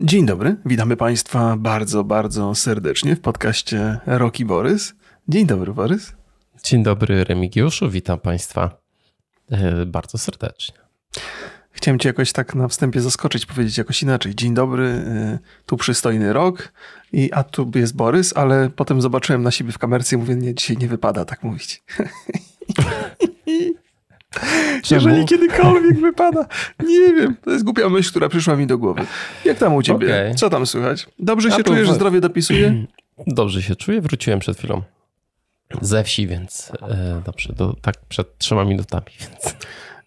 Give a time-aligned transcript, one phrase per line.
[0.00, 4.94] Dzień dobry, witamy Państwa bardzo, bardzo serdecznie w podcaście Roki Borys.
[5.28, 6.12] Dzień dobry, Borys.
[6.64, 8.80] Dzień dobry, Remigiuszu, witam Państwa
[9.50, 10.74] e, bardzo serdecznie.
[11.70, 14.34] Chciałem Cię jakoś tak na wstępie zaskoczyć, powiedzieć jakoś inaczej.
[14.34, 16.72] Dzień dobry, e, tu przystojny rok,
[17.12, 20.54] i, a tu jest Borys, ale potem zobaczyłem na siebie w kamerce i mówię, nie,
[20.54, 21.82] dzisiaj nie wypada tak mówić.
[24.90, 26.46] Jeżeli kiedykolwiek wypada.
[26.86, 27.36] Nie wiem.
[27.44, 29.06] To jest głupia myśl, która przyszła mi do głowy.
[29.44, 30.06] Jak tam u ciebie?
[30.06, 30.34] Okay.
[30.34, 31.06] Co tam słychać?
[31.18, 32.86] Dobrze się czujesz, że zdrowie dopisuje?
[33.26, 34.00] Dobrze się czuję.
[34.00, 34.82] Wróciłem przed chwilą
[35.80, 39.06] ze wsi, więc e, dobrze, do, tak przed trzema minutami.
[39.20, 39.56] Więc.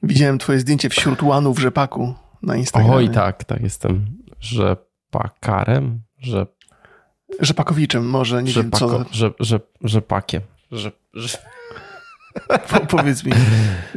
[0.04, 2.96] Widziałem twoje zdjęcie wśród łanów rzepaku na Instagramie.
[2.96, 4.06] Oj, tak, tak, jestem
[4.40, 6.46] rzepakarem, że...
[7.40, 9.14] Rzepakowiczem może, nie Rzepako, wiem co.
[9.14, 10.42] Że, że, rzepakiem.
[10.72, 10.92] Że...
[12.70, 13.32] Po, powiedz mi,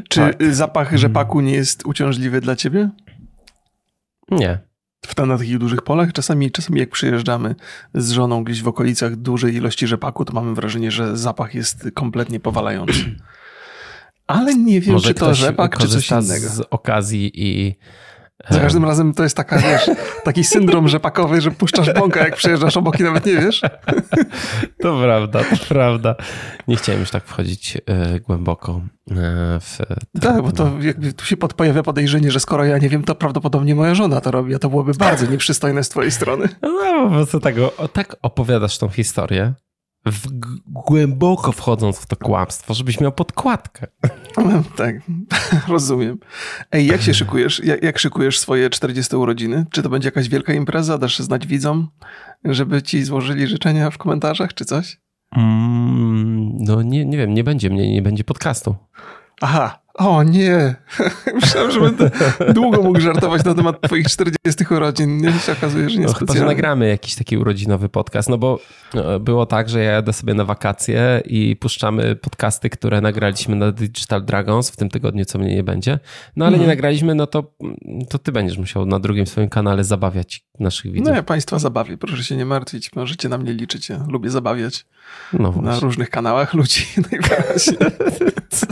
[0.08, 0.54] czy tak.
[0.54, 2.90] zapach rzepaku nie jest uciążliwy dla ciebie?
[4.30, 4.58] Nie.
[5.06, 6.12] W tam na takich dużych polach?
[6.12, 7.54] Czasami, czasami jak przyjeżdżamy
[7.94, 12.40] z żoną gdzieś w okolicach dużej ilości rzepaku, to mamy wrażenie, że zapach jest kompletnie
[12.40, 13.04] powalający.
[14.26, 16.48] Ale nie wiem, Może czy to rzepak, czy coś innego.
[16.48, 17.74] z okazji i
[18.50, 19.90] za każdym razem to jest taka, wiesz,
[20.24, 23.60] taki syndrom rzepakowy, że puszczasz bąka, jak przyjeżdżasz obok i nawet nie wiesz.
[24.82, 26.14] To prawda, to prawda.
[26.68, 29.14] Nie chciałem już tak wchodzić e, głęboko e,
[29.60, 29.78] w...
[30.20, 33.74] Tak, bo to jakby tu się pojawia podejrzenie, że skoro ja nie wiem, to prawdopodobnie
[33.74, 36.48] moja żona to robi, a to byłoby bardzo nieprzystojne z twojej strony.
[36.62, 37.54] No, po prostu tak,
[37.92, 39.54] tak opowiadasz tą historię,
[40.06, 40.28] w,
[40.66, 43.86] głęboko wchodząc w to kłamstwo, żebyś miał podkładkę.
[44.76, 44.94] tak,
[45.68, 46.18] rozumiem.
[46.72, 47.64] Ej, jak się szykujesz?
[47.64, 49.66] Jak, jak, szykujesz swoje 40 urodziny?
[49.70, 50.98] Czy to będzie jakaś wielka impreza?
[50.98, 51.88] Dasz znać widzom,
[52.44, 55.00] żeby ci złożyli życzenia w komentarzach, czy coś?
[55.36, 58.76] Mm, no nie, nie wiem, nie będzie mnie, nie będzie podcastu.
[59.40, 60.74] Aha, o nie,
[61.40, 62.10] myślałem, że będę
[62.54, 65.16] długo mógł żartować na temat twoich 40 urodzin.
[65.16, 68.58] Nie się okazuje, że nie no, Chyba, że nagramy jakiś taki urodzinowy podcast, no bo
[68.94, 73.72] no, było tak, że ja jadę sobie na wakacje i puszczamy podcasty, które nagraliśmy na
[73.72, 75.98] Digital Dragons w tym tygodniu, co mnie nie będzie.
[76.36, 76.62] No ale mhm.
[76.62, 77.54] nie nagraliśmy, no to,
[78.10, 81.08] to ty będziesz musiał na drugim swoim kanale zabawiać naszych widzów.
[81.08, 84.86] No ja państwa zabawię, proszę się nie martwić, możecie na mnie liczyć, ja lubię zabawiać.
[85.32, 87.78] No na różnych kanałach ludzi najwyraźniej.
[88.56, 88.66] co,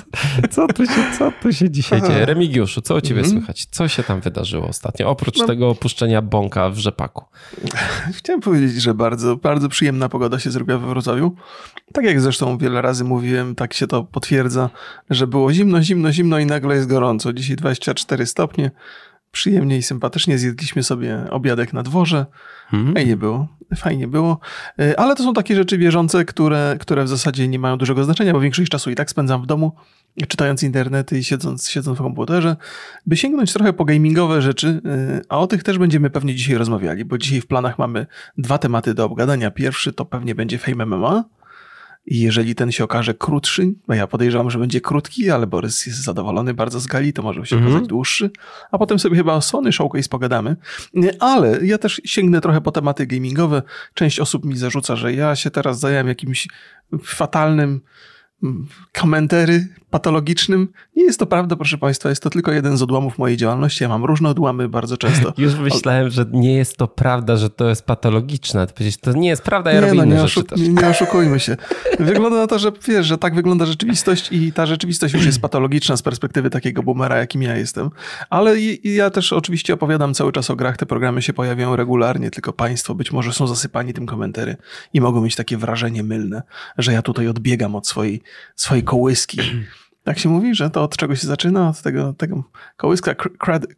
[0.51, 2.27] co, tu się, co tu się dzisiaj dzieje?
[2.27, 3.31] Remigiuszu, co u ciebie -hmm.
[3.31, 3.67] słychać?
[3.71, 5.09] Co się tam wydarzyło ostatnio?
[5.11, 7.25] Oprócz no, tego opuszczenia bąka w rzepaku.
[8.19, 11.35] Chciałem powiedzieć, że bardzo, bardzo przyjemna pogoda się zrobiła we Wrocławiu.
[11.93, 14.71] Tak jak zresztą wiele razy mówiłem, tak się to potwierdza,
[15.11, 17.33] że było zimno, zimno, zimno i nagle jest gorąco.
[17.33, 18.71] Dzisiaj 24 stopnie
[19.33, 20.39] przyjemnie i sympatycznie.
[20.39, 22.27] Zjedliśmy sobie obiadek na dworze.
[22.73, 22.95] Mhm.
[22.95, 24.41] Fajnie było, fajnie było.
[24.79, 28.33] E, ale to są takie rzeczy bieżące, które, które w zasadzie nie mają dużego znaczenia,
[28.33, 29.73] bo większość czasu i tak spędzam w domu,
[30.29, 32.57] czytając internety i siedząc, siedząc w komputerze,
[33.07, 37.05] by sięgnąć trochę po gamingowe rzeczy, e, a o tych też będziemy pewnie dzisiaj rozmawiali,
[37.05, 38.07] bo dzisiaj w planach mamy
[38.39, 39.51] dwa tematy do obgadania.
[39.51, 41.25] Pierwszy to pewnie będzie Fame MMA,
[42.07, 46.05] i jeżeli ten się okaże krótszy, bo ja podejrzewam, że będzie krótki, ale Borys jest
[46.05, 47.71] zadowolony bardzo z gali, to może się mm -hmm.
[47.71, 48.31] okazać dłuższy.
[48.71, 50.57] A potem sobie chyba o Sony Showcase pogadamy.
[51.21, 53.63] Ale ja też sięgnę trochę po tematy gamingowe.
[53.95, 56.49] Część osób mi zarzuca, że ja się teraz zająłem jakimś
[57.03, 57.81] fatalnym
[58.93, 60.69] komentary patologicznym.
[60.97, 63.85] Nie jest to prawda, proszę Państwa, jest to tylko jeden z odłamów mojej działalności.
[63.85, 65.33] Ja mam różne odłamy bardzo często.
[65.39, 68.67] Już myślałem, że nie jest to prawda, że to jest patologiczne.
[68.75, 71.57] Przecież to nie jest prawda, ja nie, robię no, inne rzeczy nie, nie oszukujmy się.
[72.01, 75.97] Wygląda na to, że wiesz, że tak wygląda rzeczywistość i ta rzeczywistość już jest patologiczna
[75.97, 77.91] z perspektywy takiego boomera, jakim ja jestem.
[78.31, 80.77] Ale ja też oczywiście opowiadam cały czas o grach.
[80.77, 84.57] Te programy się pojawiają regularnie, tylko Państwo być może są zasypani tym komentary
[84.93, 86.43] i mogą mieć takie wrażenie mylne,
[86.79, 88.23] że ja tutaj odbiegam od swojej,
[88.57, 89.39] swojej kołyski.
[90.05, 91.69] Tak się mówi, że to od czego się zaczyna?
[91.69, 92.45] Od tego, tego
[92.77, 93.69] kołyska cradle?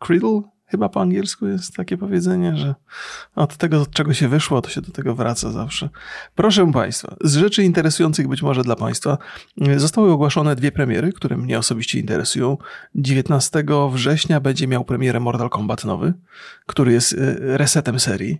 [0.66, 2.74] Chyba po angielsku jest takie powiedzenie, że
[3.34, 5.88] od tego, od czego się wyszło, to się do tego wraca zawsze.
[6.34, 9.18] Proszę Państwa, z rzeczy interesujących być może dla Państwa,
[9.76, 12.58] zostały ogłoszone dwie premiery, które mnie osobiście interesują.
[12.94, 16.14] 19 września będzie miał premierę Mortal Kombat nowy,
[16.66, 18.38] który jest y, resetem serii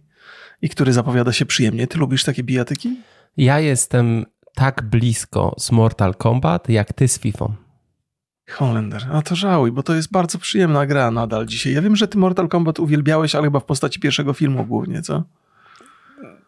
[0.63, 1.87] i który zapowiada się przyjemnie.
[1.87, 2.97] Ty lubisz takie bijatyki?
[3.37, 7.64] Ja jestem tak blisko z Mortal Kombat, jak ty z FIFA.
[8.51, 11.73] Holender, a to żałuj, bo to jest bardzo przyjemna gra nadal dzisiaj.
[11.73, 15.23] Ja wiem, że ty Mortal Kombat uwielbiałeś, ale chyba w postaci pierwszego filmu głównie, co?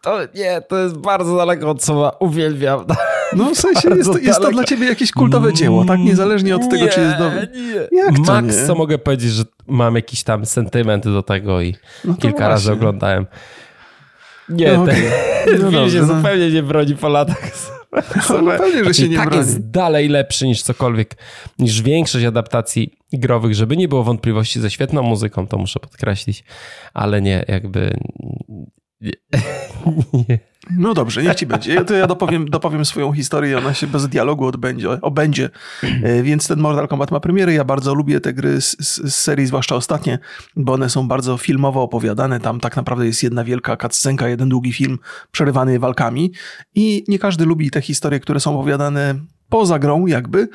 [0.01, 2.85] To nie, to jest bardzo daleko od słowa uwielbiam.
[3.35, 5.99] No w sensie jest to, jest to, dla ciebie jakieś kultowe dzieło, tak?
[5.99, 7.47] Niezależnie od tego, czy jest dobre.
[7.55, 7.97] Nie.
[7.97, 8.67] Jak to Max, nie?
[8.67, 12.47] co mogę powiedzieć, że mam jakiś tam sentyment do tego i no kilka właśnie.
[12.47, 13.25] razy oglądałem.
[14.49, 14.95] Nie, no, okay.
[15.45, 16.15] ten no film się no.
[16.15, 17.51] zupełnie nie broni po latach.
[18.43, 19.45] No, pewnie, że się nie tak broni.
[19.45, 21.17] jest dalej lepszy niż cokolwiek,
[21.59, 26.43] niż większość adaptacji growych, żeby nie było wątpliwości ze świetną muzyką, to muszę podkreślić,
[26.93, 27.97] ale nie, jakby...
[29.01, 29.11] Nie.
[30.29, 30.39] nie.
[30.77, 31.73] No dobrze, niech ci będzie.
[31.73, 35.49] Ja- To ja dopowiem, dopowiem swoją historię ona się bez dialogu odbędzie, obędzie.
[36.03, 37.53] E, Więc ten Mortal Kombat ma premierę.
[37.53, 40.19] Ja bardzo lubię te gry z, z, z serii, zwłaszcza ostatnie,
[40.55, 42.39] bo one są bardzo filmowo opowiadane.
[42.39, 44.99] Tam tak naprawdę jest jedna wielka cutscenka, jeden długi film
[45.31, 46.31] przerywany walkami.
[46.75, 49.15] I nie każdy lubi te historie, które są opowiadane
[49.49, 50.47] poza grą jakby,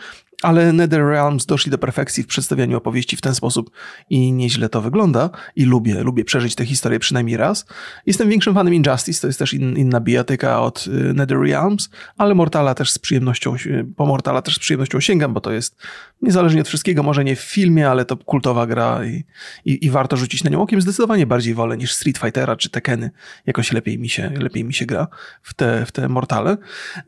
[0.43, 3.71] ale NetherRealms doszli do perfekcji w przedstawianiu opowieści w ten sposób
[4.11, 7.67] i nieźle to wygląda i lubię, lubię przeżyć tę historię przynajmniej raz.
[8.07, 12.75] Jestem większym fanem Injustice, to jest też in, inna bijatyka od y, NetherRealms, ale Mortala
[12.75, 15.77] też z przyjemnością, y, po Mortala też z przyjemnością sięgam, bo to jest
[16.23, 19.25] niezależnie od wszystkiego, może nie w filmie, ale to kultowa gra i,
[19.65, 20.81] i, i warto rzucić na nią okiem.
[20.81, 23.11] Zdecydowanie bardziej wolę niż Street Fightera czy Tekeny.
[23.47, 25.07] Jakoś lepiej mi się, lepiej mi się gra
[25.43, 26.57] w te, w te Mortale.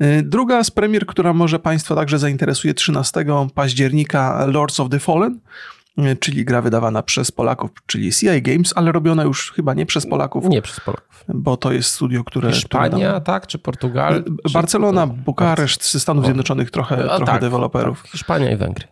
[0.02, 3.24] Y, Druga z premier, która może Państwa także zainteresuje 13
[3.54, 5.38] października Lords of the Fallen,
[5.98, 10.06] y, czyli gra wydawana przez Polaków, czyli CI Games, ale robiona już chyba nie przez
[10.06, 11.24] Polaków, Nie przez Polaków.
[11.28, 12.52] bo to jest studio, które...
[12.52, 13.46] Hiszpania, tak?
[13.46, 14.24] Czy Portugal?
[14.46, 16.24] Czy- Barcelona, Bukareszt, ze Stanów.
[16.24, 18.02] Zjednoczonych trochę, A, trochę tak, deweloperów.
[18.02, 18.86] Tak, Hiszpania i Węgry.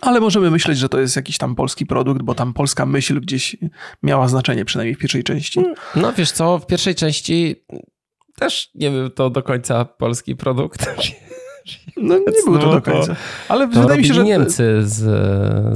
[0.00, 3.56] Ale możemy myśleć, że to jest jakiś tam polski produkt, bo tam polska myśl gdzieś
[4.02, 5.60] miała znaczenie, przynajmniej w pierwszej części.
[5.96, 7.64] No wiesz co, w pierwszej części
[8.36, 10.86] też nie był to do końca polski produkt.
[11.96, 13.16] No nie było to No do to- końca.
[13.48, 14.24] Ale To wydaje mi się, że...
[14.24, 14.94] Niemcy z,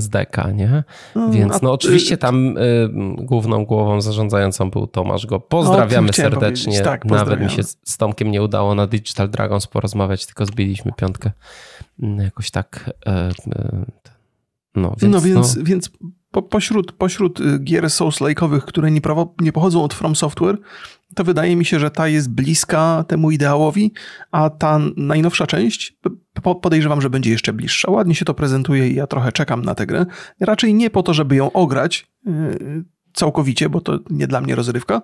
[0.03, 0.85] z Deka, nie?
[1.15, 5.41] No, Więc no oczywiście tam y, główną głową zarządzającą był Tomasz Go.
[5.41, 6.81] Pozdrawiamy O tym chciałem serdecznie.
[6.81, 7.51] Tak, Nawet mi pozdrawiamy.
[7.51, 11.31] się z Tomkiem nie udało na Digital Dragons porozmawiać, tylko zbiliśmy piątkę.
[12.19, 12.91] Jakoś tak.
[13.07, 13.85] e, e,
[14.75, 15.91] No więc, no więc, więc
[16.31, 20.59] po, pośród, pośród y, gier Souls-like'owych, które nie, prawo, nie pochodzą od From Software,
[21.15, 23.93] to wydaje mi się, że ta jest bliska temu ideałowi,
[24.33, 25.97] a ta najnowsza część
[26.43, 27.91] po- podejrzewam, że będzie jeszcze bliższa.
[27.91, 30.07] Ładnie się to prezentuje i ja trochę czekam na tę grę.
[30.41, 35.03] Raczej nie po to, żeby ją ograć yy, całkowicie, bo to nie dla mnie rozrywka,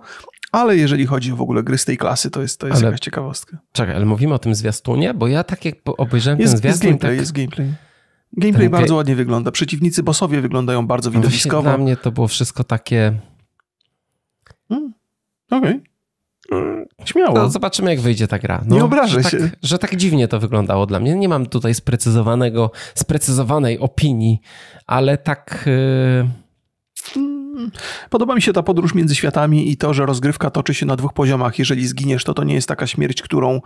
[0.52, 2.86] ale jeżeli chodzi o w ogóle gry z tej klasy, to jest, to jest Ale-
[2.86, 3.58] jakaś ciekawostka.
[3.72, 6.88] Czekaj, ale mówimy o tym zwiastunie, bo ja tak jak obejrzałem ten Jest, jest zwiastun,
[6.90, 7.72] gameplay, tak, jest gameplay.
[8.36, 9.50] Gameplay bardzo ładnie wygląda.
[9.50, 11.62] Przeciwnicy bossowie wyglądają bardzo no właśnie widowiskowo.
[11.62, 13.12] dla mnie to było wszystko takie...
[15.50, 15.80] Okej.
[17.04, 17.34] Śmiało.
[17.34, 18.62] No, zobaczymy, jak wyjdzie ta gra.
[18.66, 19.38] No, Nie obrażę że się.
[19.38, 21.14] Tak, że tak dziwnie to wyglądało dla mnie.
[21.14, 24.40] Nie mam tutaj sprecyzowanego, sprecyzowanej opinii,
[24.86, 25.64] ale tak...
[25.66, 26.28] Yy...
[28.10, 31.12] Podoba mi się ta podróż między światami i to, że rozgrywka toczy się na dwóch
[31.12, 31.58] poziomach.
[31.58, 33.60] Jeżeli zginiesz, to to nie jest taka śmierć, którą y,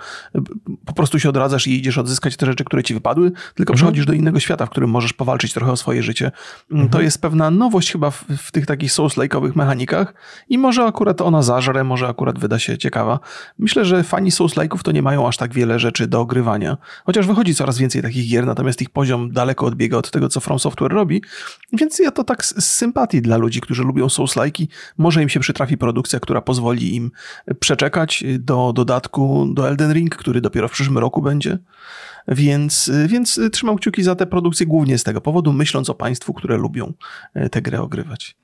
[0.86, 4.12] po prostu się odradzasz i idziesz odzyskać te rzeczy, które ci wypadły, tylko przechodzisz do
[4.12, 6.30] innego świata, w którym możesz powalczyć trochę o swoje życie.
[6.72, 10.14] Mm, To jest pewna nowość chyba w, w tych takich Souls-like'owych mechanikach
[10.48, 13.18] i może akurat ona zażre, może akurat wyda się ciekawa.
[13.58, 16.76] Myślę, że fani Souls-like'ów to nie mają aż tak wiele rzeczy do ogrywania.
[17.04, 20.58] Chociaż wychodzi coraz więcej takich gier, natomiast ich poziom daleko odbiega od tego, co From
[20.58, 21.22] Software robi.
[21.72, 24.66] Więc ja to tak z sympatii dla ludzi, którzy lubią Souls-like'i.
[24.98, 27.10] Może im się przytrafi produkcja, która pozwoli im
[27.60, 31.58] przeczekać do dodatku do Elden Ring, który dopiero w przyszłym roku będzie.
[32.28, 36.56] Więc, więc trzymam kciuki za tę produkcję głównie z tego powodu, myśląc o państwu, które
[36.56, 36.92] lubią
[37.50, 38.39] tę grę ogrywać.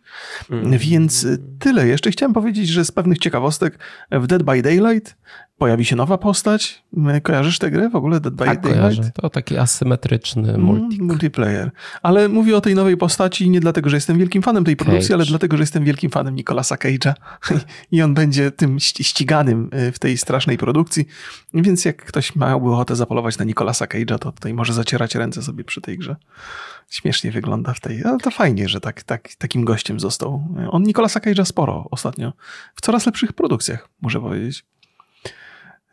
[0.78, 1.26] Więc
[1.58, 1.86] tyle.
[1.88, 3.78] Jeszcze chciałem powiedzieć, że z pewnych ciekawostek
[4.10, 5.16] w Dead by Daylight
[5.58, 6.82] pojawi się nowa postać.
[7.22, 8.20] Kojarzysz tę grę w ogóle?
[8.20, 8.80] Dead by Tak, Daylight?
[8.80, 9.10] kojarzę.
[9.14, 10.54] To taki asymetryczny.
[10.54, 11.70] Mm, multiplayer.
[12.02, 15.14] Ale mówię o tej nowej postaci nie dlatego, że jestem wielkim fanem tej produkcji, Cage.
[15.14, 17.12] ale dlatego, że jestem wielkim fanem Nicolasa Cage'a
[17.92, 21.06] i on będzie tym ści- ściganym y, w tej strasznej produkcji.
[21.54, 25.64] Więc jak ktoś miałby ochotę zapolować na Nicolasa Cage'a, to tutaj może zacierać ręce sobie
[25.64, 26.16] przy tej grze.
[26.90, 30.48] Śmiesznie wygląda w tej, ale to fajnie, że tak, tak, takim gościem został.
[30.70, 32.32] On Nicolasa Cage'a sporo ostatnio.
[32.74, 34.64] W coraz lepszych produkcjach, muszę powiedzieć.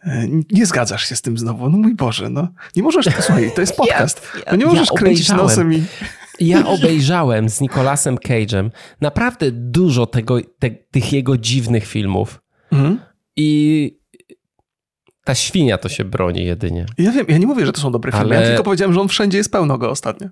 [0.04, 1.70] E, Nie zgadzasz się z tym znowu.
[1.70, 2.48] No mój Boże, no.
[2.76, 4.28] Nie możesz, słuchaj, to jest podcast.
[4.36, 5.44] Ja- No nie ja możesz kręcić obejrzałem.
[5.50, 5.84] nosem i...
[6.40, 8.70] Ja obejrzałem z Nicolasem Cage'em
[9.02, 12.42] naprawdę dużo tego, te, tych jego dziwnych filmów
[12.72, 13.00] Mhm.
[13.36, 14.00] i
[15.24, 16.86] ta świnia to się broni jedynie.
[16.98, 19.02] Ja wiem, ja nie mówię, że to są dobre filmy, Ale- ja tylko powiedziałem, że
[19.02, 20.28] on wszędzie jest pełno go ostatnio.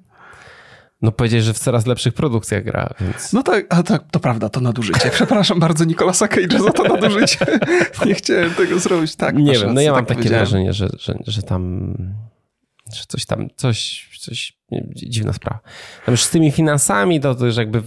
[1.02, 3.34] No powiedziałeś, że w coraz lepszych produkcjach gra, więc...
[3.34, 5.10] No tak, a tak, to prawda, to nadużycie.
[5.10, 7.38] Przepraszam bardzo Nicolasa Cage'a za to nadużycie.
[8.06, 9.16] nie chciałem tego zrobić.
[9.16, 11.94] Tak, nie wiem, no ja mam tak takie wrażenie, że, że, że tam...
[12.94, 14.54] Że coś tam, coś, coś,
[14.96, 15.60] dziwna sprawa.
[16.06, 17.84] Tam już z tymi finansami, to, to już jakby,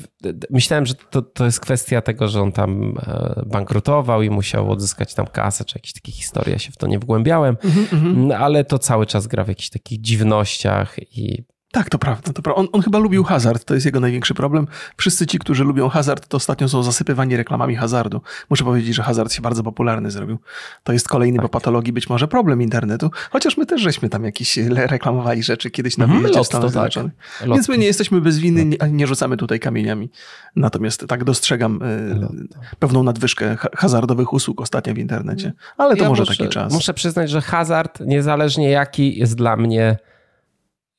[0.51, 5.15] myślałem, że to, to jest kwestia tego, że on tam e, bankrutował i musiał odzyskać
[5.15, 8.29] tam kasę, czy jakieś takie historie, ja się w to nie wgłębiałem, Mhm, mhm.
[8.29, 11.45] no, ale to cały czas gra w jakichś takich dziwnościach i
[11.75, 12.33] Tak, to prawda.
[12.33, 12.61] To prawda.
[12.61, 14.67] On, on, chyba lubił hazard, to jest jego największy problem.
[14.97, 18.21] Wszyscy ci, którzy lubią hazard, to ostatnio są zasypywani reklamami hazardu.
[18.51, 20.39] Muszę powiedzieć, że hazard się bardzo popularny zrobił.
[20.85, 21.43] To jest kolejny tak.
[21.43, 25.99] po patologii być może problem internetu, chociaż my też żeśmy tam jakieś reklamowali rzeczy kiedyś
[25.99, 27.13] na wyjeździe mm, Stanach Zjednoczonych.
[27.41, 27.49] Tak.
[27.49, 30.11] Więc my nie jesteśmy bez winy, nie, nie rzucamy tutaj kamieniami.
[30.57, 35.53] Natomiast tak dostrzegam y, pewną nadwyżkę hazardowych usług ostatnio w internecie.
[35.77, 36.73] Ale to ja może muszę, taki czas.
[36.73, 39.97] Muszę przyznać, że hazard, niezależnie jaki, jest dla mnie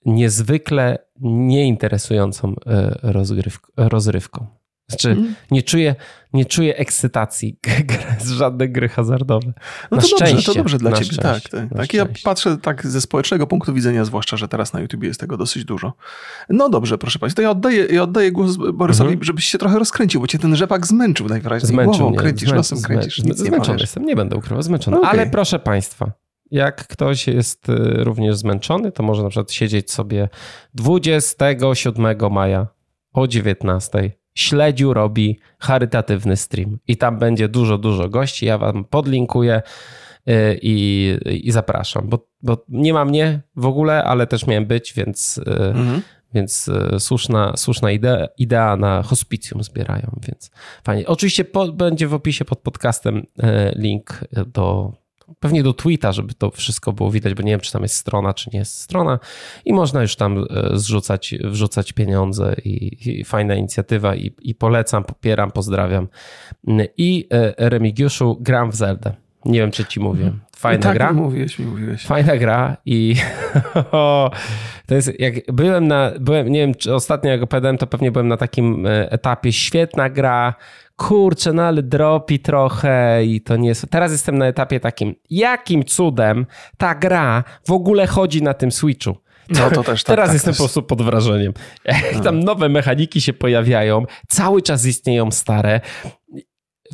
[0.06, 3.00] niezwykle nieinteresującą e,
[3.78, 4.48] rozrywką.
[4.88, 5.36] Znaczy, mm.
[5.52, 5.96] nie, czuję,
[6.34, 7.60] nie czuję ekscytacji
[8.26, 9.54] z żadnej gry hazardowe.
[9.92, 11.18] No to szczęście, dobrze, to dobrze dla ciebie.
[11.18, 11.70] Tak, tak.
[11.78, 11.94] tak.
[11.94, 15.66] Ja patrzę tak ze społecznego punktu widzenia, zwłaszcza, że teraz na YouTube jest tego dosyć
[15.66, 15.94] dużo.
[16.50, 19.24] No dobrze, proszę Państwa, to ja oddaję, ja oddaję głos Borysowi, -hmm.
[19.24, 21.68] żebyś się trochę rozkręcił, bo cię ten rzepak zmęczył najwyraźniej.
[21.68, 23.18] Zmęczył Głową mnie, kręcisz, zmę, nosem kręcisz.
[23.18, 24.98] Zmę, zmęczony jestem, nie będę ukrywał, zmęczony.
[24.98, 25.10] Okay.
[25.10, 26.12] Ale proszę Państwa,
[26.52, 27.74] jak ktoś jest y,
[28.04, 30.30] również zmęczony, to może na przykład siedzieć sobie
[30.74, 32.68] 27 maja
[33.14, 38.46] o 19 śledziu robi charytatywny stream i tam będzie dużo, dużo gości.
[38.46, 39.62] Ja wam podlinkuję
[40.30, 44.94] y, i, i zapraszam, bo, bo nie ma mnie w ogóle, ale też miałem być,
[44.94, 46.02] więc, y, mhm.
[46.34, 50.52] więc słuszna, słuszna idea, idea na hospicjum zbierają, więc
[50.84, 51.08] fajnie.
[51.08, 53.26] Oczywiście po, będzie w opisie pod podcastem
[53.76, 54.94] link do
[55.40, 58.34] pewnie do tweeta, żeby to wszystko było widać, bo nie wiem, czy tam jest strona,
[58.34, 59.20] czy nie jest strona
[59.66, 65.04] i można już tam e, zrzucać, wrzucać pieniądze i, i fajna inicjatywa i, i, polecam,
[65.04, 66.08] popieram, pozdrawiam.
[66.98, 69.14] I e, Remigiuszu, gram w Zeldę.
[69.46, 70.24] Nie wiem, czy ci mówię.
[70.24, 70.42] Mhm.
[70.56, 71.14] Fajna tak, gra.
[71.14, 72.06] mówiłeś mi, mówiłeś.
[72.06, 73.16] Fajna gra i
[74.88, 78.28] to jest, jak byłem na, byłem, nie wiem, czy ostatnio jak opowiadałem, to pewnie byłem
[78.28, 80.54] na takim e, etapie, świetna gra,
[80.96, 83.86] kurczę, no ale dropi trochę i to nie jest...
[83.90, 86.46] Teraz jestem na etapie takim, jakim cudem
[86.78, 89.18] ta gra w ogóle chodzi na tym Switchu?
[89.50, 91.54] No to też tak, Teraz tak, jestem po prostu pod wrażeniem.
[91.86, 95.82] Jak tam nowe mechaniki się pojawiają, cały czas istnieją stare.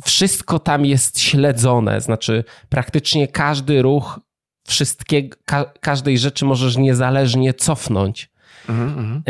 [0.04, 4.20] Wszystko tam jest śledzone, znaczy praktycznie każdy ruch
[4.66, 8.32] wszystkiego, ka każdej rzeczy możesz niezależnie cofnąć.
[8.68, 9.22] Mm -hmm.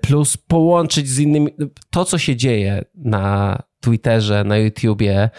[0.00, 1.50] Plus połączyć z innymi.
[1.90, 5.30] To, co się dzieje na Twitterze, na YouTubie,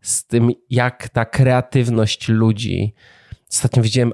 [0.00, 2.94] z tym, jak ta kreatywność ludzi.
[3.50, 4.12] Ostatnio widziałem,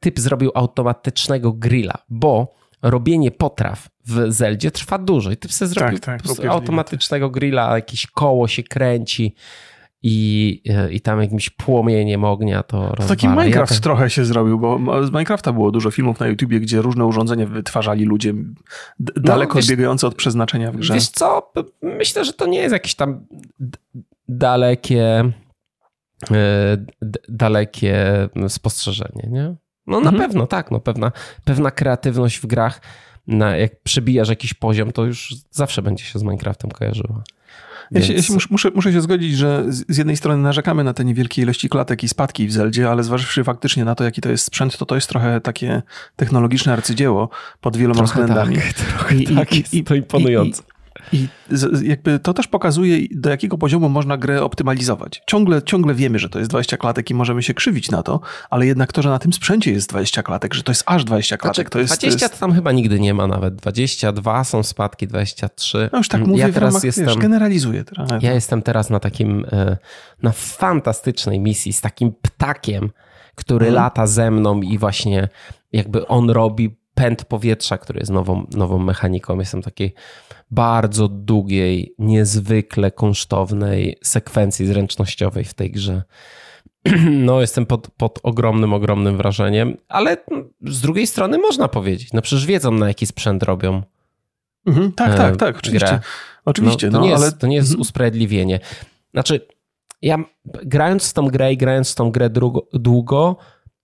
[0.00, 5.98] typ zrobił automatycznego grilla, bo robienie potraw w Zeldzie trwa dużo i typ sobie zrobił.
[5.98, 9.34] Tak, tak, automatycznego grilla, jakieś koło się kręci
[10.02, 13.08] i, e, i tam jakimś płomieniem ognia to rozwala.
[13.08, 16.82] Taki Minecraft ja trochę się zrobił, bo z Minecrafta było dużo filmów na YouTubie, gdzie
[16.82, 18.34] różne urządzenia wytwarzali ludzie
[18.98, 20.94] daleko no, odbiegające od przeznaczenia w grze.
[20.94, 21.52] Wiesz co,
[21.82, 23.26] myślę, że to nie jest jakieś tam
[24.28, 25.32] dalekie
[26.30, 26.76] e,
[27.28, 29.54] dalekie spostrzeżenie, nie?
[29.86, 30.18] No na mhm.
[30.18, 31.12] pewno, tak, no pewna,
[31.44, 32.80] pewna kreatywność w grach,
[33.26, 37.22] na, jak przebijasz jakiś poziom, to już zawsze będzie się z Minecraftem kojarzyła.
[37.90, 41.04] Ja, się, ja się muszę, muszę się zgodzić, że z jednej strony narzekamy na te
[41.04, 44.44] niewielkie ilości klatek i spadki w Zeldzie, ale zważywszy faktycznie na to, jaki to jest
[44.44, 45.82] sprzęt, to to jest trochę takie
[46.16, 47.28] technologiczne arcydzieło
[47.60, 48.56] pod wieloma trochę względami.
[48.56, 50.62] Tak, trochę I, tak, i, i, to imponujące.
[51.12, 51.28] I
[51.82, 55.22] jakby to też pokazuje, do jakiego poziomu można grę optymalizować.
[55.26, 58.66] Ciągle, ciągle wiemy, że to jest 20 klatek i możemy się krzywić na to, ale
[58.66, 61.54] jednak to, że na tym sprzęcie jest 20 klatek, że to jest aż 20 klatek,
[61.56, 62.00] znaczy, to jest...
[62.00, 62.40] 20 to jest...
[62.40, 63.54] tam chyba nigdy nie ma nawet.
[63.54, 65.90] 22 są spadki, 23.
[65.92, 67.84] No już tak mówię, ja teraz ramach, jestem, wiesz, generalizuję.
[67.84, 68.18] Trochę.
[68.22, 69.76] Ja jestem teraz na takim, e,
[70.22, 72.90] na fantastycznej misji z takim ptakiem,
[73.34, 73.82] który hmm.
[73.82, 75.28] lata ze mną i właśnie
[75.72, 79.38] jakby on robi pęd powietrza, który jest nową, nową mechaniką.
[79.38, 79.94] Jestem takiej
[80.50, 86.02] bardzo długiej, niezwykle kosztownej sekwencji zręcznościowej w tej grze.
[87.10, 90.16] No, jestem pod, pod ogromnym, ogromnym wrażeniem, ale
[90.62, 93.82] z drugiej strony można powiedzieć, no przecież wiedzą na jaki sprzęt robią.
[94.66, 95.88] Mhm, tak, tak, tak, oczywiście.
[95.88, 96.00] Grę.
[96.44, 97.24] Oczywiście, no, to, no, nie ale...
[97.24, 97.80] jest, to nie jest mhm.
[97.80, 98.60] usprawiedliwienie.
[99.12, 99.46] Znaczy,
[100.02, 103.36] ja grając w tą grę i grając w tą grę długo, długo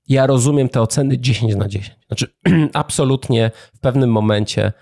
[0.08, 1.98] ja rozumiem te oceny 10 na 10.
[2.06, 2.34] Znaczy,
[2.72, 4.72] absolutnie w pewnym momencie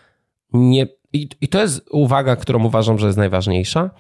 [0.53, 0.87] nie.
[1.13, 3.91] I, I to jest uwaga, którą uważam, że jest najważniejsza,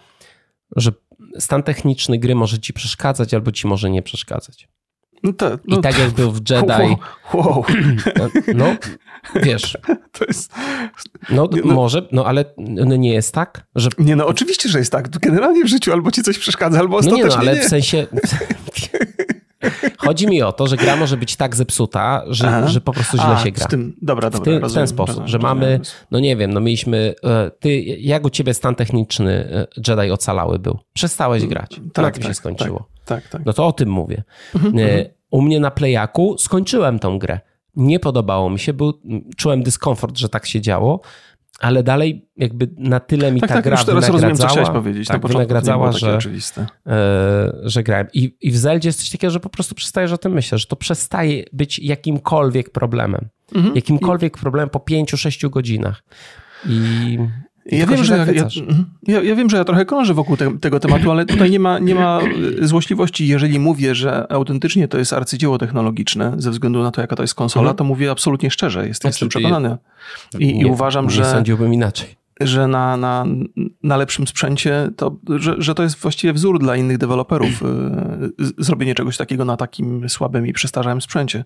[0.77, 0.93] że
[1.39, 4.69] stan techniczny gry może ci przeszkadzać albo ci może nie przeszkadzać.
[5.23, 6.69] No to, no I tak jak był w Jedi.
[6.69, 6.97] Wow.
[7.35, 7.65] wow.
[8.55, 8.77] No,
[9.43, 9.79] wiesz.
[10.19, 10.53] To jest.
[11.31, 13.89] No, no, może, no ale no nie jest tak, że.
[13.99, 15.09] Nie, no oczywiście, że jest tak.
[15.09, 17.25] Generalnie w życiu albo ci coś przeszkadza, albo ostatecznie.
[17.25, 17.61] No nie, no ale nie.
[17.61, 18.07] w sensie.
[19.99, 23.27] Chodzi mi o to, że gra może być tak zepsuta, że, że po prostu źle
[23.27, 23.67] A, się gra.
[23.67, 26.21] W tym, dobra, dobra, w, tym, rozumiem, w ten sposób, rozumiem, że rozumiem, mamy, no
[26.21, 30.79] nie wiem, no mieliśmy, e, ty, jak u ciebie stan techniczny e, Jedi ocalały był?
[30.93, 31.81] Przestałeś grać.
[31.93, 32.89] Tak, na tym tak, się skończyło.
[33.05, 33.47] Tak, tak, tak.
[33.47, 34.23] No to o tym mówię.
[34.55, 35.07] Mhm, e, mhm.
[35.31, 37.41] u mnie na Playaku skończyłem tą grę.
[37.77, 38.93] nie podobało mi się, był,
[39.37, 41.01] czułem dyskomfort, że tak się działo,
[41.63, 44.71] ale dalej jakby na tyle mi tak, ta tak, gra już teraz rozumiem, co chciałeś
[44.71, 45.09] powiedzieć.
[45.09, 46.67] tak, Na początku wynagradzała, nie że, oczywiste.
[46.87, 48.07] e, że grałem.
[48.15, 50.67] I, I w Zeldzie jest coś takiego, że po prostu przestajesz o tym myśleć, że
[50.67, 53.29] to przestaje być jakimkolwiek problemem.
[53.55, 53.75] Mhm.
[53.75, 56.03] Jakimkolwiek problemem po pięciu, sześciu godzinach.
[56.69, 57.19] I i
[57.67, 58.23] Ja wiem, że ja,
[58.63, 58.85] mhm.
[59.07, 61.79] ja, ja wiem, że ja trochę krążę wokół te, tego tematu, ale tutaj nie ma,
[61.79, 62.21] nie ma
[62.63, 63.29] y, złośliwości.
[63.29, 67.35] Jeżeli mówię, że autentycznie to jest arcydzieło technologiczne, ze względu na to, jaka to jest
[67.35, 67.77] konsola, Mhm.
[67.77, 68.89] to mówię absolutnie szczerze.
[68.89, 69.77] Jest, Znaczy, jestem ty- przekonany.
[70.39, 72.09] I, i Nie- uważam, nie że, sądziłbym inaczej.
[72.41, 73.25] że na, na,
[73.83, 77.63] na lepszym sprzęcie, to, że, że to jest właściwie wzór dla innych deweloperów,
[78.39, 81.45] z- zrobienie czegoś takiego na takim słabym i przestarzałym sprzęcie.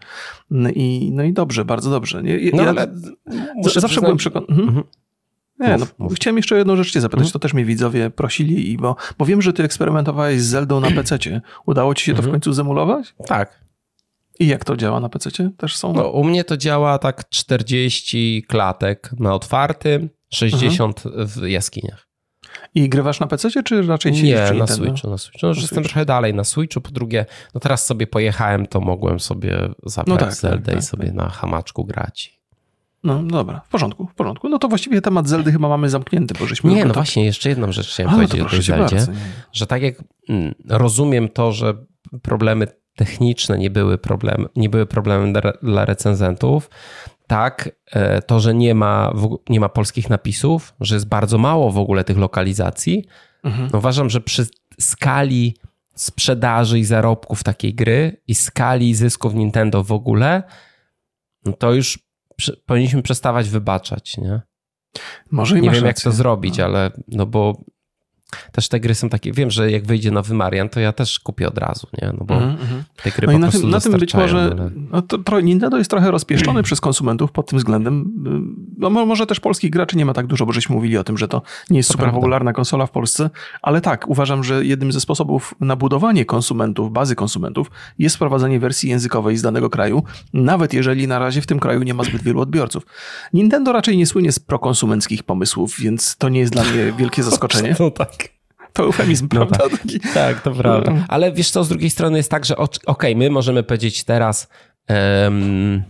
[0.74, 2.22] I, no i dobrze, bardzo dobrze.
[2.22, 2.86] Nie, ja, No ale
[3.74, 4.62] zawsze byłem przekonany.
[4.62, 4.82] Mhm.
[5.60, 5.70] Mhm.
[5.72, 6.14] Nie, Mów, no, mów.
[6.14, 7.32] chciałem jeszcze jedną rzecz cię zapytać, Mhm.
[7.32, 10.90] to też mnie widzowie prosili, i bo, bo wiem, że ty eksperymentowałeś z Zeldą na
[11.02, 11.18] PC.
[11.66, 12.32] Udało ci się to w Mhm.
[12.32, 13.14] końcu zemulować?
[13.26, 13.60] Tak.
[14.38, 15.30] I jak to działa na PC?
[15.56, 15.92] Też są...
[15.92, 22.06] No, u mnie to działa tak 40 klatek na otwartym, 60 w jaskiniach.
[22.74, 24.66] I grywasz na PC, czy raczej siedzisz Nie, na?
[24.66, 25.38] Switchu, na Switchu.
[25.42, 25.82] No, już Na jestem Switchu.
[25.82, 26.80] trochę dalej na Switchu.
[26.80, 30.76] Po drugie, no teraz sobie pojechałem, to mogłem sobie zabrać No tak, Zeldę tak, i
[30.76, 31.14] tak, sobie tak.
[31.14, 32.35] na hamaczku grać.
[33.06, 34.48] No dobra, w porządku, w porządku.
[34.48, 36.70] No to właściwie temat Zeldy chyba mamy zamknięty, bo żeśmy...
[36.70, 38.96] Nie, no tak- właśnie, jeszcze jedną rzecz chciałem A, no powiedzieć o tej Zeldzie.
[38.96, 39.12] bardzo.
[39.52, 39.94] że tak jak
[40.28, 41.74] mm, rozumiem to, że
[42.22, 46.70] problemy techniczne nie były, problem, nie były problemem dla, dla recenzentów,
[47.26, 49.12] tak e, to, że nie ma,
[49.48, 53.04] nie ma polskich napisów, że jest bardzo mało w ogóle tych lokalizacji,
[53.44, 53.68] Mhm.
[53.72, 54.46] no uważam, że przy
[54.80, 55.56] skali
[55.94, 60.42] sprzedaży i zarobków takiej gry i skali zysków Nintendo w ogóle,
[61.44, 61.98] no to już
[62.66, 64.40] powinniśmy przestawać wybaczać, nie?
[65.30, 66.04] Może i Nie wiem, jak rację.
[66.10, 67.60] to zrobić, ale no bo
[68.52, 71.48] też te gry są takie, wiem, że jak wyjdzie nowy Marian, to ja też kupię
[71.48, 72.12] od razu, nie?
[72.18, 72.82] No bo Mhm, mhm.
[73.02, 75.40] te gry No po i na prostu tym, na tym być może ale- no to,
[75.40, 78.12] Nintendo jest trochę rozpieszczony przez konsumentów pod tym względem.
[78.78, 81.18] No, mo- może też polskich graczy nie ma tak dużo, bo żeśmy mówili o tym,
[81.18, 82.16] że to nie jest To super prawda.
[82.20, 83.30] popularna konsola w Polsce,
[83.62, 88.90] ale tak, uważam, że jednym ze sposobów na budowanie konsumentów, bazy konsumentów jest wprowadzenie wersji
[88.90, 90.02] językowej z danego kraju,
[90.32, 92.82] nawet jeżeli na razie w tym kraju nie ma zbyt wielu odbiorców.
[93.32, 97.76] Nintendo raczej nie słynie z prokonsumenckich pomysłów, więc to nie jest dla mnie wielkie zaskoczenie.
[97.80, 98.25] No tak.
[98.76, 99.76] To eufemizm, No prawda?
[99.76, 100.00] Taki...
[100.14, 101.04] Tak, to prawda.
[101.08, 102.54] Ale wiesz co, z drugiej strony jest tak, że
[102.86, 104.48] okej, my możemy powiedzieć teraz
[104.86, 105.82] em,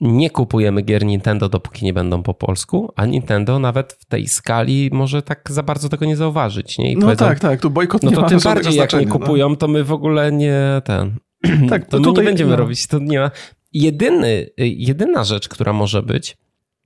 [0.00, 4.90] nie kupujemy gier Nintendo, dopóki nie będą po polsku, a Nintendo nawet w tej skali
[4.92, 6.92] może tak za bardzo tego nie zauważyć, nie?
[6.92, 9.12] I No tak, tak, tu bojkot No nie to ma tym bardziej jak nie no.
[9.18, 11.16] kupują, to my w ogóle nie ten.
[11.70, 12.56] Tak, to my tutaj- nie będziemy no.
[12.56, 12.86] robić.
[12.86, 13.30] To nie ma.
[13.72, 16.36] Jedyny, jedyna rzecz, która może być,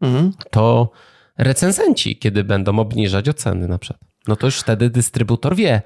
[0.00, 0.32] Mhm.
[0.50, 0.90] to
[1.38, 4.11] recenzenci, kiedy będą obniżać oceny na przykład.
[4.28, 5.82] No to już wtedy dystrybutor wie,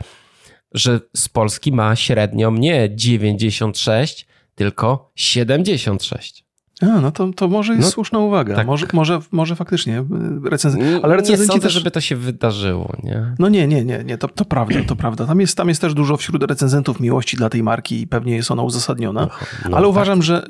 [0.73, 6.46] że z Polski ma średnią nie 96, tylko 76.
[6.83, 8.55] A, no to, to może jest No, słuszna uwaga.
[8.57, 8.67] tak.
[8.67, 10.05] Może, może, może faktycznie
[10.45, 10.85] recenzja.
[10.85, 11.73] Nie- Ale nie recenzenci sądzę, też...
[11.73, 13.35] żeby to się wydarzyło, nie?
[13.39, 15.27] No nie, nie, nie, nie to, to prawda, to prawda.
[15.27, 18.51] Tam jest, tam jest też dużo wśród recenzentów miłości dla tej marki i pewnie jest
[18.51, 19.21] ona uzasadniona.
[19.65, 19.91] No, Ale tak.
[19.91, 20.47] uważam, że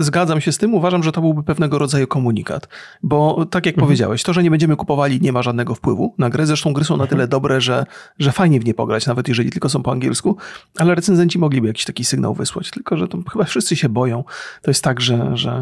[0.00, 2.68] zgadzam się z tym, uważam, że to byłby pewnego rodzaju komunikat.
[3.02, 3.86] Bo tak jak Mhm.
[3.86, 6.46] powiedziałeś, to, że nie będziemy kupowali, nie ma żadnego wpływu na grę.
[6.46, 7.16] Zresztą gry są na Mhm.
[7.16, 7.86] tyle dobre, że,
[8.18, 10.36] że fajnie w nie pograć, nawet jeżeli tylko są po angielsku.
[10.78, 12.70] Ale recenzenci mogliby jakiś taki sygnał wysłać.
[12.70, 14.24] Tylko, że to chyba wszyscy się boją.
[14.62, 15.61] To jest tak, że, że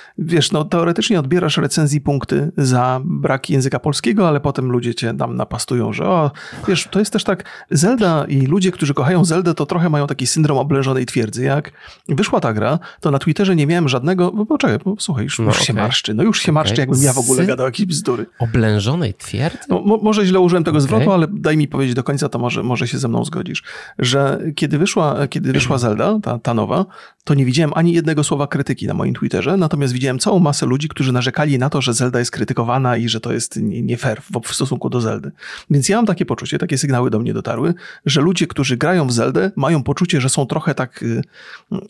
[0.17, 5.35] wiesz, no teoretycznie odbierasz recenzji punkty za brak języka polskiego, ale potem ludzie cię tam
[5.35, 6.31] napastują, że o,
[6.67, 10.27] wiesz, to jest też tak, Zelda i ludzie, którzy kochają Zeldę, to trochę mają taki
[10.27, 11.43] syndrom oblężonej twierdzy.
[11.43, 11.71] Jak
[12.09, 15.45] wyszła ta gra, to na Twitterze nie miałem żadnego, bo poczekaj, bo słuchaj, już, No,
[15.45, 15.75] już się okej.
[15.83, 16.81] marszczy, no już się marszczy, Okej.
[16.83, 18.25] jakbym ja w ogóle gadał jakieś bzdury.
[18.39, 19.57] Oblężonej twierdzy?
[19.69, 20.87] No, mo, może źle użyłem tego Okej.
[20.87, 23.63] zwrotu, ale daj mi powiedzieć do końca, to może, może się ze mną zgodzisz,
[23.99, 26.85] że kiedy wyszła, kiedy wyszła Zelda, ta, ta nowa,
[27.23, 30.89] to nie widziałem ani jednego słowa krytyki na moim Twitterze, natomiast widziałem całą masę ludzi,
[30.89, 34.55] którzy narzekali na to, że Zelda jest krytykowana i że to jest nie, fair w,
[34.55, 35.31] stosunku do Zeldy.
[35.69, 37.73] Więc ja mam takie poczucie, takie sygnały do mnie dotarły,
[38.05, 41.21] że ludzie, którzy grają w Zeldę, mają poczucie, że są trochę tak, y,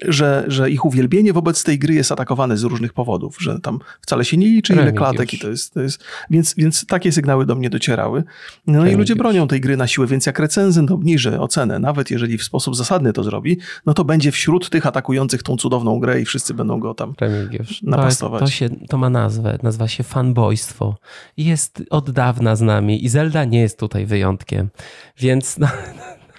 [0.07, 4.25] że, że ich uwielbienie wobec tej gry jest atakowane z różnych powodów, że tam wcale
[4.25, 7.55] się nie liczy ile klatek i to jest, to jest więc, więc takie sygnały do
[7.55, 8.23] mnie docierały.
[8.67, 8.99] No i Remigiusz.
[8.99, 12.75] ludzie bronią tej gry na siłę, więc jak recenzent obniży ocenę, nawet jeżeli w sposób
[12.75, 16.79] zasadny to zrobi, no to będzie wśród tych atakujących tą cudowną grę i wszyscy będą
[16.79, 17.81] go tam Remigiusz.
[18.03, 18.39] Napastować.
[18.39, 20.95] To, to, się, to ma nazwę, nazywa się fanboystwo.
[21.37, 24.69] I Jest od dawna z nami i Zelda nie jest tutaj wyjątkiem.
[25.17, 25.67] Więc no,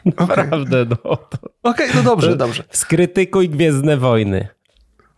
[0.20, 2.64] naprawdę, no, to Okej, no dobrze, dobrze.
[2.70, 4.48] skrytykuj Gwiezdne Wojny.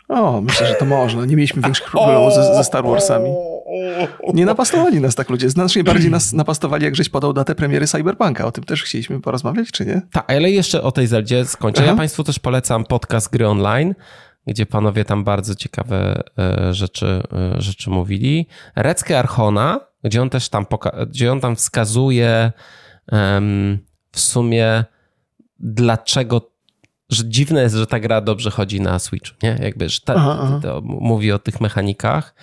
[0.08, 1.24] O, myślę, że to można.
[1.24, 3.30] Nie mieliśmy większych problemów ze, ze Star Warsami.
[4.34, 5.50] Nie napastowali nas tak ludzie.
[5.50, 8.46] Znacznie bardziej nas napastowali, jak żeś podał datę premiery Cyberpunka.
[8.46, 10.02] O tym też chcieliśmy porozmawiać, czy nie?
[10.12, 11.82] Tak, ale jeszcze o tej Zeldzie skończę.
[11.82, 11.90] Aha.
[11.90, 13.94] Ja Państwu też polecam podcast Gry Online,
[14.46, 18.46] gdzie panowie tam bardzo ciekawe e, rzeczy, e, rzeczy mówili.
[18.76, 20.66] Reckę Archona, gdzie on też tam,
[21.08, 22.52] gdzie on tam wskazuje
[23.12, 23.78] um,
[24.12, 24.84] w sumie
[25.58, 26.54] dlaczego
[27.10, 29.58] że dziwne jest, że ta gra dobrze chodzi na Switch, nie?
[29.62, 30.80] Jakby, że ta, aha, aha.
[30.82, 32.34] mówi o tych mechanikach.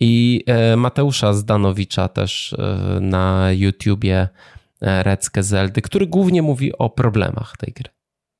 [0.00, 2.56] I e, Mateusza Zdanowicza też
[3.00, 4.28] na YouTubie
[4.80, 7.90] Reckę Zeldy, który głównie mówi o problemach tej gry.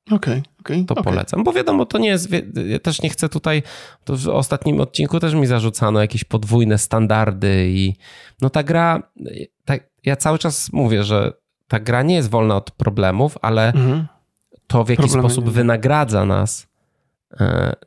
[0.07, 1.03] Okej, okay, okay, To okay.
[1.03, 2.29] polecam, bo wiadomo, to nie jest,
[2.65, 3.63] ja też nie chcę tutaj,
[4.07, 7.95] w ostatnim odcinku też mi zarzucano jakieś podwójne standardy i
[8.41, 9.11] no ta gra,
[9.65, 11.33] tak, ja cały czas mówię, że
[11.67, 14.07] ta gra nie jest wolna od problemów, ale mhm.
[14.67, 15.51] to w jaki Problemy sposób nie.
[15.51, 16.67] wynagradza nas,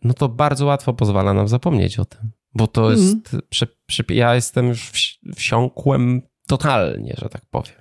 [0.02, 2.30] no to bardzo łatwo pozwala nam zapomnieć o tym.
[2.54, 2.98] Bo to mm.
[2.98, 3.36] jest.
[4.08, 7.74] Ja jestem już wsiąkłem totalnie, że tak powiem.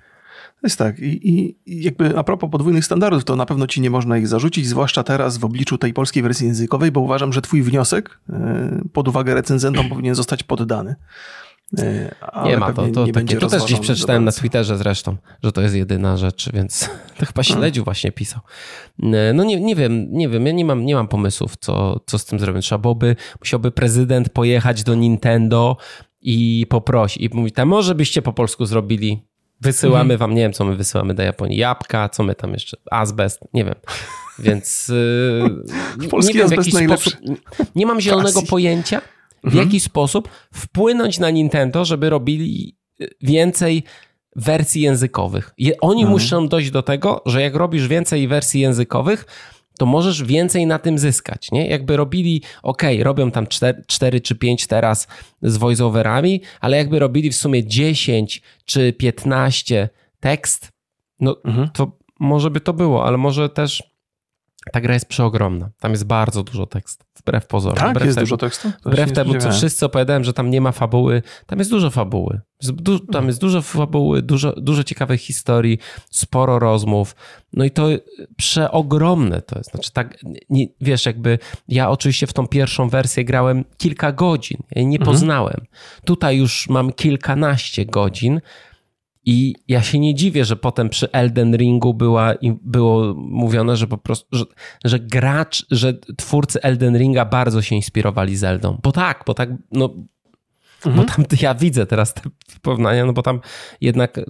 [0.64, 0.98] Jest tak.
[0.98, 4.66] I, I, jakby a propos podwójnych standardów, to na pewno ci nie można ich zarzucić,
[4.66, 9.08] zwłaszcza teraz w obliczu tej polskiej wersji językowej, bo uważam, że twój wniosek e, pod
[9.08, 10.94] uwagę recenzentom powinien zostać poddany.
[11.78, 12.88] E, ale nie ma to.
[12.88, 16.52] To, nie takie, to też gdzieś przeczytałem na Twitterze zresztą, że to jest jedyna rzecz,
[16.52, 18.40] więc to chyba śledził właśnie pisał.
[19.02, 22.18] E, no nie, nie wiem, nie wiem, ja nie mam, nie mam pomysłów, co, co
[22.18, 22.64] z tym zrobić.
[22.64, 25.76] Trzeba byłoby, musiałby prezydent pojechać do Nintendo
[26.22, 29.22] i poprosić, i mówić, a może byście po polsku zrobili
[29.60, 30.18] Wysyłamy mhm.
[30.18, 31.58] wam, nie wiem, co my wysyłamy do Japonii.
[31.58, 33.74] Jabłka, co my tam jeszcze, azbest, nie wiem.
[34.38, 34.88] Więc
[35.98, 37.10] yy, Polski nie wiem, w najlepszy.
[37.10, 37.40] sposób,
[37.74, 39.00] nie mam zielonego pojęcia,
[39.44, 39.64] w mhm.
[39.64, 43.82] jaki sposób wpłynąć na Nintendo, żeby robili y, więcej
[44.36, 45.54] wersji językowych.
[45.80, 46.10] Oni mhm.
[46.10, 49.26] muszą dojść do tego, że jak robisz więcej wersji językowych,
[49.78, 51.66] to możesz więcej na tym zyskać, nie?
[51.66, 55.08] Jakby robili, ok, robią tam 4, 4 czy 5 teraz
[55.42, 59.88] z voiceoverami, ale jakby robili w sumie 10 czy 15
[60.20, 60.72] tekst,
[61.20, 61.70] no mhm.
[61.70, 63.82] to może by to było, ale może też
[64.72, 65.70] ta gra jest przeogromna.
[65.80, 67.78] Tam jest bardzo dużo tekstu, wbrew pozorom.
[67.78, 68.72] Tak, wbrew jest dużo tekstu?
[68.82, 71.22] To wbrew temu, co wszyscy opowiadałem, że tam nie ma fabuły.
[71.46, 72.40] Tam jest dużo fabuły.
[73.12, 75.78] Tam jest dużo fabuły, dużo, dużo ciekawych historii,
[76.10, 77.16] sporo rozmów.
[77.52, 77.88] No i to
[78.36, 79.70] przeogromne to jest.
[79.70, 80.18] Znaczy tak,
[80.50, 84.58] nie, wiesz, jakby ja oczywiście w tą pierwszą wersję grałem kilka godzin.
[84.70, 85.12] Ja nie mhm.
[85.12, 85.66] poznałem.
[86.04, 88.40] Tutaj już mam kilkanaście godzin
[89.26, 93.98] i ja się nie dziwię, że potem przy Elden Ringu była, było mówione, że po
[93.98, 94.44] prostu, że,
[94.84, 98.78] że gracz, że twórcy Elden Ringa bardzo się inspirowali Zeldą.
[98.82, 99.94] Bo tak, bo tak, no,
[100.86, 100.96] mhm.
[100.96, 102.22] bo tam ja widzę teraz te
[102.62, 103.40] porównania, no bo tam
[103.80, 104.20] jednak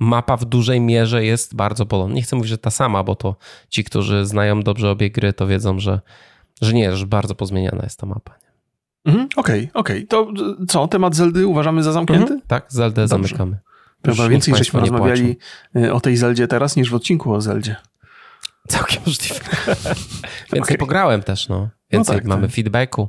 [0.00, 2.14] mapa w dużej mierze jest bardzo podobna.
[2.14, 3.36] Nie chcę mówić, że ta sama, bo to
[3.68, 6.00] ci, którzy znają dobrze obie gry, to wiedzą, że,
[6.62, 8.34] że nie, że bardzo pozmieniana jest ta mapa.
[9.04, 9.96] Mhm, okej, okej.
[9.96, 10.32] Okay, To
[10.68, 12.32] co, temat Zeldy uważamy za zamknięty?
[12.32, 12.40] Mhm.
[12.46, 13.08] Tak, Zeldę Dobrze.
[13.08, 13.58] zamykamy.
[14.04, 15.36] Chyba więcej żeśmy rozmawiali
[15.76, 17.76] y, o tej Zeldzie teraz niż w odcinku o Zeldzie.
[18.68, 19.34] Całkiem możliwe.
[20.52, 20.78] więcej okay.
[20.78, 21.68] pograłem też, no.
[21.90, 22.56] Więcej no tak, mamy tak.
[22.56, 23.08] feedbacku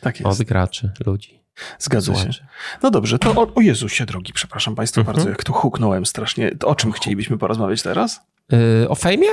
[0.00, 1.42] tak od graczy, ludzi.
[1.78, 2.30] Zgadza się.
[2.82, 5.14] No dobrze, to o, o Jezusie drogi, przepraszam Państwa mhm.
[5.16, 6.50] bardzo, jak tu huknąłem strasznie.
[6.50, 8.20] To o czym chcielibyśmy porozmawiać teraz?
[8.52, 9.28] Yy, o fejmie?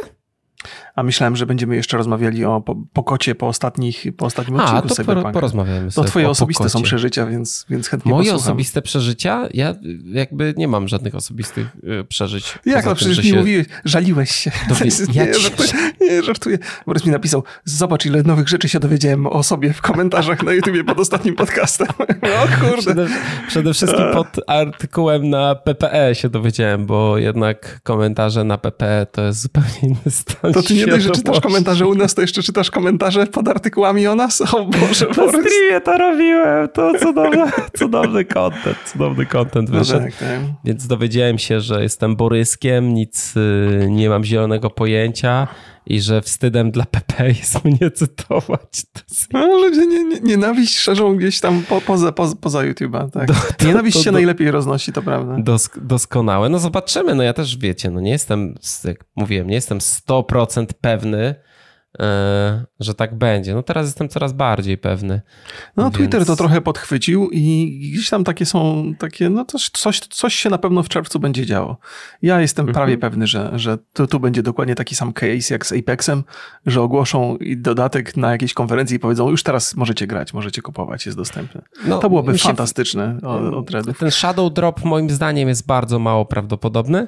[0.96, 4.96] A myślałem, że będziemy jeszcze rozmawiali o pokocie po, ostatnich, po ostatnim A, odcinku to
[4.96, 5.32] Cyberpunka.
[5.32, 6.74] porozmawiamy sobie To twoje osobiste pokocie.
[6.74, 8.52] są przeżycia, więc, więc chętnie Moje posłucham.
[8.52, 9.48] osobiste przeżycia?
[9.54, 11.68] Ja jakby nie mam żadnych osobistych
[12.02, 12.60] y, przeżyć.
[12.66, 13.36] Jak to przecież mi się...
[13.38, 14.52] mówiłeś, żaliłeś się.
[14.70, 14.86] Dowie...
[15.16, 15.70] nie, ja żartuję,
[16.02, 16.58] nie, żartuję.
[16.86, 20.84] Borys mi napisał, zobacz ile nowych rzeczy się dowiedziałem o sobie w komentarzach na YouTubie
[20.84, 21.88] pod ostatnim podcastem.
[22.44, 22.82] o kurde.
[22.82, 23.08] Przede,
[23.48, 29.42] przede wszystkim pod artykułem na PPE się dowiedziałem, bo jednak komentarze na PPE to jest
[29.42, 32.72] zupełnie inny stan To ty nie dość, że czytasz komentarze u nas, to jeszcze czytasz
[32.72, 34.42] komentarze pod artykułami o nas?
[34.54, 40.00] O Boże, Na streamie to robiłem, to cudowny, cudowny content, cudowny content no wyszedł.
[40.00, 40.40] No tak, tak.
[40.64, 45.48] Więc dowiedziałem się, że jestem Boryskiem, nic y, nie mam zielonego pojęcia
[45.86, 48.82] i że wstydem dla PP jest mnie cytować.
[49.34, 53.10] No, ludzie nie, nie, nienawiść szerzą gdzieś tam po, poza, poza, poza YouTube'a.
[53.10, 53.28] Tak.
[53.28, 55.36] Do, to, nienawiść to, się do, najlepiej roznosi, to prawda.
[55.40, 56.50] Dosk, doskonałe.
[56.50, 57.16] No zobaczymy.
[57.16, 61.36] No ja też wiecie, no nie jestem, jak mówiłem, nie jestem 100% pewny,
[62.80, 63.56] że tak będzie.
[63.56, 65.22] No teraz jestem coraz bardziej pewny.
[65.78, 65.96] No więc...
[65.96, 70.50] Twitter to trochę podchwycił i gdzieś tam takie są takie, no to coś, coś się
[70.50, 71.78] na pewno w czerwcu będzie działo.
[72.22, 72.74] Ja jestem mhm.
[72.74, 76.24] prawie pewny, że, że tu, tu będzie dokładnie taki sam case jak z Apexem,
[76.66, 81.18] że ogłoszą dodatek na jakiejś konferencji i powiedzą, już teraz możecie grać, możecie kupować, jest
[81.18, 81.62] dostępny.
[81.86, 82.44] No, to byłoby się...
[82.48, 87.08] fantastyczne od, od Ten Shadow Drop moim zdaniem jest bardzo mało prawdopodobny.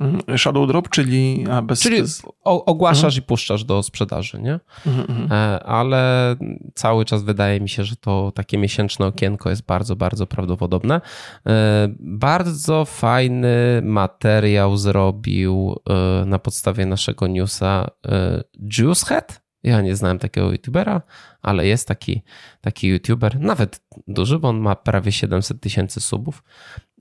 [0.00, 0.38] Mhm.
[0.38, 1.80] Shadow drop, czyli bez...
[1.80, 2.02] Czyli
[2.44, 3.18] ogłaszasz mhm.
[3.18, 4.60] i puszczasz do sprzedaży, nie?
[4.86, 6.36] Mhm, mhm, e, Ale
[6.74, 11.00] cały czas wydaje mi się, że to takie miesięczne okienko jest bardzo, bardzo prawdopodobne.
[11.46, 17.90] E, bardzo fajny materiał zrobił e, na podstawie naszego newsa
[18.78, 21.02] Juicehead, Ja nie znałem takiego youtubera,
[21.42, 22.22] ale jest taki,
[22.60, 26.42] taki youtuber, nawet duży, bo on ma prawie 700 tysięcy subów.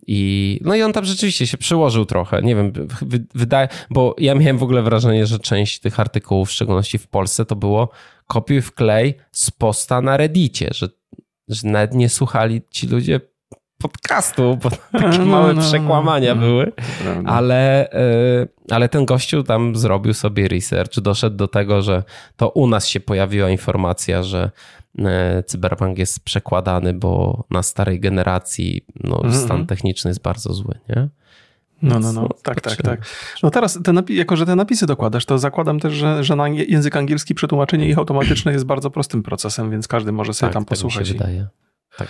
[0.07, 2.41] I, no i on tam rzeczywiście się przyłożył trochę.
[2.41, 2.73] Nie wiem,
[3.35, 7.45] wydaje, bo ja miałem w ogóle wrażenie, że część tych artykułów, w szczególności w Polsce,
[7.45, 7.89] to było
[8.27, 10.89] kopiuj w klej z posta na Reddicie, że,
[11.47, 13.19] że nawet nie słuchali ci ludzie
[13.77, 14.69] podcastu, bo
[15.01, 16.71] takie no, małe no, no, przekłamania no, były.
[17.25, 22.03] Ale, e, ale ten gościu tam zrobił sobie research, doszedł do tego, że
[22.38, 24.51] to u nas się pojawiła informacja, że
[24.99, 29.45] e, cyberpunk jest przekładany, bo na starej generacji no, mm -hmm.
[29.45, 31.09] stan techniczny jest bardzo zły, nie?
[31.81, 33.01] No, no, no, tak, tak, tak.
[33.43, 36.95] No teraz, te jako że te napisy dokładasz, to zakładam też, że, że na język
[36.95, 40.97] angielski przetłumaczenie ich automatyczne jest bardzo prostym procesem, więc każdy może sobie tak, tam posłuchać.
[40.97, 41.47] Tak mi się wydaje.
[41.97, 42.08] Tak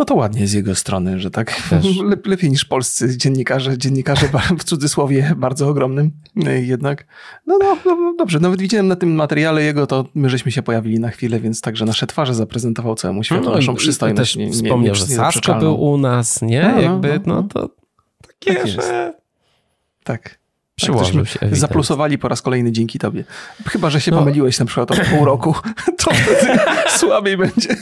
[0.00, 1.62] no to ładnie z jego strony, że tak
[2.10, 6.10] Le, lepiej niż polscy dziennikarze, dziennikarze w cudzysłowie bardzo ogromnym
[6.46, 7.06] e, jednak.
[7.46, 11.00] No, no, no, dobrze, nawet widziałem na tym materiale jego, to my żeśmy się pojawili
[11.00, 14.30] na chwilę, więc także nasze twarze zaprezentował całemu światu no, naszą przystojność.
[14.30, 16.62] Też nie, nie, wspomniał, nie, że Sasko był u nas, nie?
[16.62, 17.70] No, no Jakby, no, no, no to
[18.26, 19.14] takie, tak że...
[20.04, 20.40] Tak.
[20.74, 21.36] Przyłożył tak, się.
[21.36, 21.60] Ewidentnie.
[21.60, 23.24] Zaplusowali po raz kolejny dzięki tobie.
[23.66, 24.18] Chyba, że się no.
[24.18, 25.54] pomyliłeś na przykład od pół roku,
[26.04, 27.76] to wtedy słabiej będzie.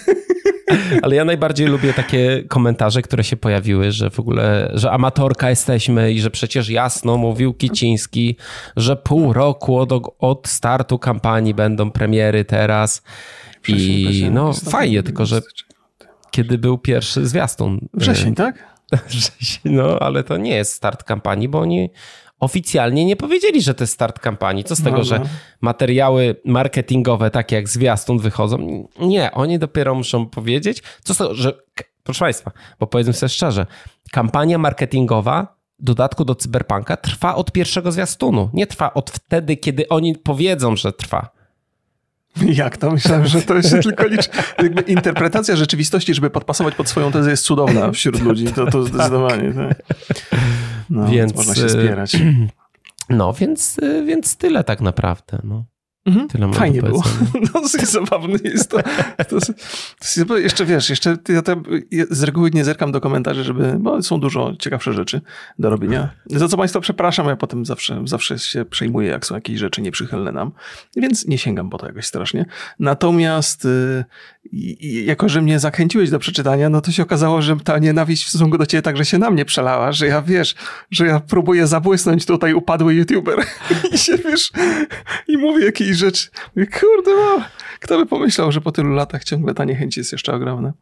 [1.03, 6.13] Ale ja najbardziej lubię takie komentarze, które się pojawiły, że w ogóle, że amatorka jesteśmy
[6.13, 8.37] i że przecież jasno mówił Kiciński,
[8.77, 13.03] że pół roku od, od startu kampanii będą premiery teraz.
[13.69, 15.41] I no fajnie, tylko że
[16.31, 17.89] kiedy był pierwszy zwiastun.
[17.95, 18.79] Wrzesień, tak?
[19.09, 21.91] Wrzesień, no ale to nie jest start kampanii, bo oni
[22.41, 24.65] oficjalnie nie powiedzieli, że to jest start kampanii.
[24.65, 25.05] Co z tego, no, no.
[25.05, 25.21] że
[25.61, 28.89] materiały marketingowe, takie jak zwiastun, wychodzą?
[29.01, 30.83] Nie, oni dopiero muszą powiedzieć.
[31.03, 31.53] Co z tego, że.
[32.03, 33.67] Proszę Państwa, bo powiedzmy sobie szczerze,
[34.13, 38.51] kampania marketingowa w dodatku do cyberpunka trwa od pierwszego zwiastunu.
[38.53, 41.31] Nie trwa od wtedy, kiedy oni powiedzą, że trwa.
[42.47, 42.91] Jak to?
[42.91, 44.29] Myślałem, że to się tylko liczy.
[44.63, 48.47] Jakby interpretacja rzeczywistości, żeby podpasować pod swoją tezę jest cudowna wśród ludzi.
[48.47, 49.53] To, to zdecydowanie.
[49.53, 49.83] Tak.
[50.91, 52.17] No, więc można się spierać.
[53.11, 55.41] No, więc, więc tyle tak naprawdę.
[55.45, 55.65] No.
[56.09, 56.29] Mhm.
[56.29, 57.03] Tyle Fajnie było.
[57.55, 58.79] Dosyć zabawne jest to.
[59.29, 59.39] to,
[60.29, 61.63] to jeszcze wiesz, jeszcze ja te,
[62.11, 65.21] z reguły nie zerkam do komentarzy, żeby, bo są dużo ciekawsze rzeczy
[65.59, 66.11] do robienia.
[66.27, 70.33] Za co Państwa przepraszam, ja potem zawsze, zawsze się przejmuję, jak są jakieś rzeczy nieprzychylne
[70.33, 70.53] nam,
[70.97, 72.47] więc nie sięgam po to jakoś strasznie.
[72.79, 73.69] Natomiast
[74.53, 78.29] i, jako, że mnie zachęciłeś do przeczytania, no to się okazało, że ta nienawiść w
[78.29, 80.55] stosunku do ciebie także się na mnie przelała, że ja wiesz,
[80.91, 83.39] że ja próbuję zabłysnąć tutaj upadły youtuber
[83.95, 84.51] i się wiesz,
[85.29, 86.29] i mówię jakieś rzeczy.
[86.57, 87.45] Mówię, kurde, no,
[87.81, 90.73] kto by pomyślał, że po tylu latach ciągle ta niechęć jest jeszcze ogromna.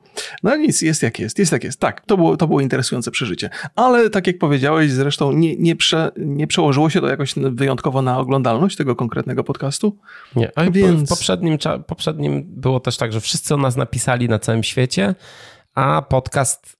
[0.42, 1.80] No nic, jest jak jest, jest jak jest.
[1.80, 3.50] Tak, to było, to było interesujące przeżycie.
[3.74, 8.18] Ale tak jak powiedziałeś, zresztą nie, nie, prze, nie przełożyło się to jakoś wyjątkowo na
[8.18, 9.98] oglądalność tego konkretnego podcastu.
[10.36, 11.02] Nie, a Więc...
[11.02, 15.14] w poprzednim, poprzednim było też tak, że wszyscy o nas napisali na całym świecie,
[15.74, 16.76] a podcast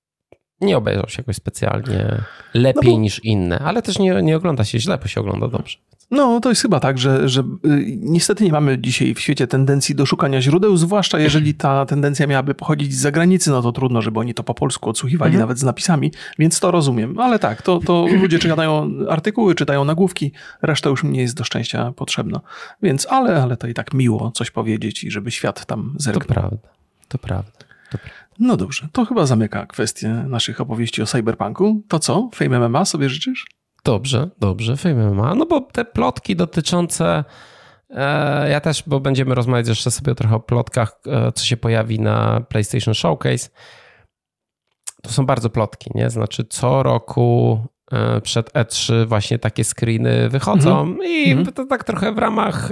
[0.61, 2.23] nie obejrzał się jakoś specjalnie
[2.55, 3.03] lepiej no bo...
[3.03, 5.79] niż inne, ale też nie, nie ogląda się źle, bo się ogląda dobrze.
[6.11, 9.95] No, to jest chyba tak, że, że y, niestety nie mamy dzisiaj w świecie tendencji
[9.95, 14.21] do szukania źródeł, zwłaszcza jeżeli ta tendencja miałaby pochodzić z zagranicy, no to trudno, żeby
[14.21, 15.41] oni to po polsku odsłuchiwali mhm.
[15.41, 17.19] nawet z napisami, więc to rozumiem.
[17.19, 21.93] Ale tak, to, to ludzie czytają artykuły, czytają nagłówki, reszta już nie jest do szczęścia
[21.93, 22.41] potrzebna.
[22.83, 26.29] Więc, ale, ale to i tak miło coś powiedzieć i żeby świat tam zerknął.
[26.29, 26.69] To prawda,
[27.09, 27.51] to prawda.
[27.91, 28.27] To prawda.
[28.39, 31.83] No dobrze, to chyba zamyka kwestię naszych opowieści o cyberpunku.
[31.89, 32.31] To co?
[32.35, 33.47] Fame MMA sobie życzysz?
[33.87, 35.35] Dobrze, dobrze, Fame MMA.
[35.35, 37.25] No bo te plotki dotyczące.
[37.91, 42.01] E, ja też, bo będziemy rozmawiać jeszcze sobie trochę o plotkach, e, co się pojawi
[42.01, 43.49] na PlayStation Showcase.
[45.03, 46.11] To są bardzo plotki, nie?
[46.11, 47.61] Znaczy, co roku
[47.93, 51.05] e, przed E3 właśnie takie screeny wychodzą mm -hmm.
[51.05, 51.53] i mm -hmm.
[51.53, 52.69] to tak trochę w ramach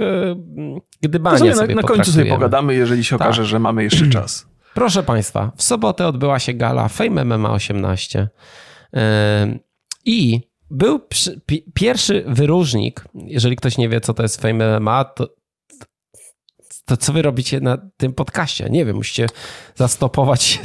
[1.01, 3.27] gdybania to sobie, sobie na, na końcu sobie pogadamy, jeżeli się tak.
[3.27, 4.47] okaże, że mamy jeszcze czas.
[4.73, 8.29] Proszę Państwa, w sobotę odbyła się gala Fame MMA 18
[10.05, 11.41] i był przy,
[11.73, 15.29] pierwszy wyróżnik, jeżeli ktoś nie wie, co to jest Fame MMA, to,
[16.85, 18.69] to co wy robicie na tym podcaście?
[18.69, 19.27] Nie wiem, musicie
[19.75, 20.59] zastopować się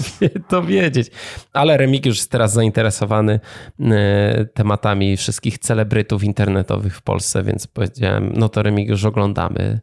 [0.48, 1.10] to wiedzieć.
[1.52, 3.40] Ale Remik już jest teraz zainteresowany
[3.80, 9.80] e, tematami wszystkich celebrytów internetowych w Polsce, więc powiedziałem, no to Remik już oglądamy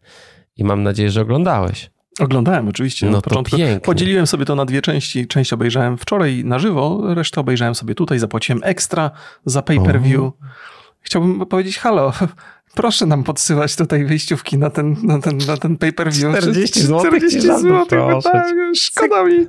[0.56, 1.95] i mam nadzieję, że oglądałeś.
[2.20, 3.10] Oglądałem oczywiście.
[3.10, 3.80] No pięknie.
[3.84, 5.28] Podzieliłem sobie to na dwie części.
[5.28, 9.12] Część obejrzałem wczoraj na żywo, resztę obejrzałem sobie tutaj, zapłaciłem ekstra
[9.46, 10.32] za pay-per-view.
[11.02, 12.14] Chciałbym powiedzieć halo,
[12.76, 16.38] proszę nam podsyłać tutaj wyjściówki na ten, na ten, na ten pay-per-view.
[16.38, 17.00] 40 zł.
[17.00, 18.22] 40 zł,
[18.76, 19.46] szkoda mi.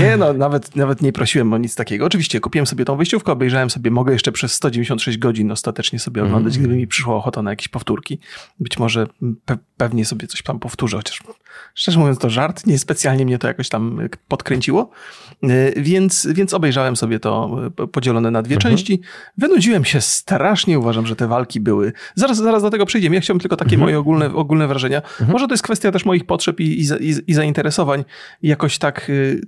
[0.00, 2.06] Nie no, nawet, nawet nie prosiłem o nic takiego.
[2.06, 6.54] Oczywiście kupiłem sobie tą wyjściówkę, obejrzałem sobie, mogę jeszcze przez 196 godzin ostatecznie sobie oglądać,
[6.54, 6.64] mm.
[6.64, 8.18] gdyby mi przyszła ochota na jakieś powtórki.
[8.60, 9.06] Być może
[9.44, 11.22] pe pewnie sobie coś tam powtórzę, chociaż
[11.74, 14.90] szczerze mówiąc to żart, nie specjalnie mnie to jakoś tam podkręciło.
[15.42, 18.72] E, więc, więc obejrzałem sobie to e, podzielone na dwie mhm.
[18.74, 19.00] części.
[19.38, 21.92] Wynudziłem się strasznie, uważam, że te walki były.
[22.14, 23.14] Zaraz, zaraz do tego przejdziemy.
[23.14, 23.80] Ja chciałbym tylko takie mhm.
[23.80, 25.02] moje ogólne, ogólne wrażenia.
[25.02, 25.30] Mhm.
[25.30, 28.04] Może to jest kwestia też moich potrzeb i, i, i, i zainteresowań.
[28.42, 29.40] Jakoś tak, y,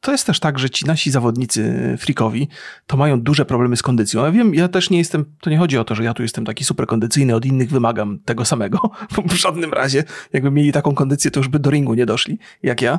[0.00, 2.48] to, jest też tak, że ci nasi zawodnicy freakowi
[2.86, 4.24] to mają duże problemy z kondycją.
[4.24, 6.44] Ja wiem, ja też nie jestem, to nie chodzi o to, że ja tu jestem
[6.44, 8.90] taki super kondycyjny, od innych wymagam tego samego.
[9.28, 10.04] W żadnym razie.
[10.32, 12.98] Jakby mieli taką kondycję, to już by do ringu nie doszli, jak ja.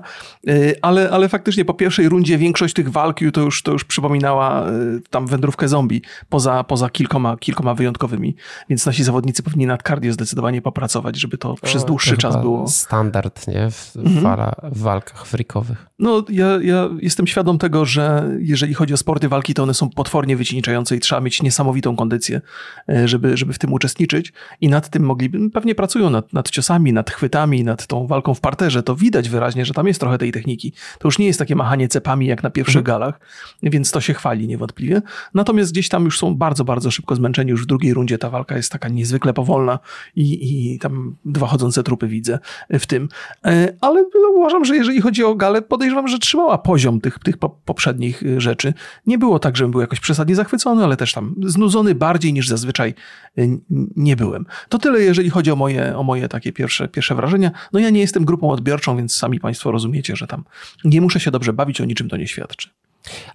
[0.50, 4.70] Y, ale, ale faktycznie po pierwszej rundzie większość tych walk to już, to już przypominała
[4.70, 8.36] y, tam wędrówkę zombie, poza, poza kilkoma, kilkoma wyjątkowymi.
[8.70, 12.68] Więc nasi zawodnicy powinni nad cardio zdecydowanie popracować, żeby to przez dłuższy to czas było.
[12.68, 13.72] Standard, nie?
[13.72, 14.52] W, mhm.
[14.64, 15.86] w walkach freakowych.
[16.00, 19.90] No, ja, ja jestem świadom tego, że jeżeli chodzi o sporty walki, to one są
[19.90, 22.42] potwornie wycieńczające i trzeba mieć niesamowitą kondycję,
[22.90, 24.34] e, żeby, żeby w tym uczestniczyć.
[24.62, 28.40] I nad tym mogliby, pewnie pracują nad, nad ciosami, nad chwytami, nad tą walką w
[28.40, 28.84] parterze.
[28.84, 30.74] To widać wyraźnie, że tam jest trochę tej techniki.
[31.00, 33.00] To już nie jest takie machanie cepami jak na pierwszych mhm.
[33.00, 33.20] galach,
[33.64, 35.02] więc to się chwali niewątpliwie.
[35.34, 37.52] Natomiast gdzieś tam już są bardzo, bardzo szybko zmęczeni.
[37.52, 39.80] Już w drugiej rundzie ta walka jest taka niezwykle powolna
[40.16, 43.10] i, i tam dwa chodzące trupy widzę w tym.
[43.46, 44.06] E, ale
[44.38, 48.74] uważam, że jeżeli chodzi o galę, podejrzewam, że trzymała poziom tych, tych poprzednich y, rzeczy.
[49.06, 52.94] Nie było tak, żebym był jakoś przesadnie zachwycony, ale też tam znudzony bardziej niż zazwyczaj
[53.38, 53.60] y,
[53.96, 54.46] nie byłem.
[54.70, 57.52] To tyle, jeżeli chodzi o moje, o moje takie pierwsze, pierwsze wrażenia.
[57.74, 60.44] No ja nie jestem grupą odbiorczą, więc sami Państwo rozumiecie, że tam
[60.84, 62.70] nie muszę się dobrze bawić, o niczym to nie świadczy.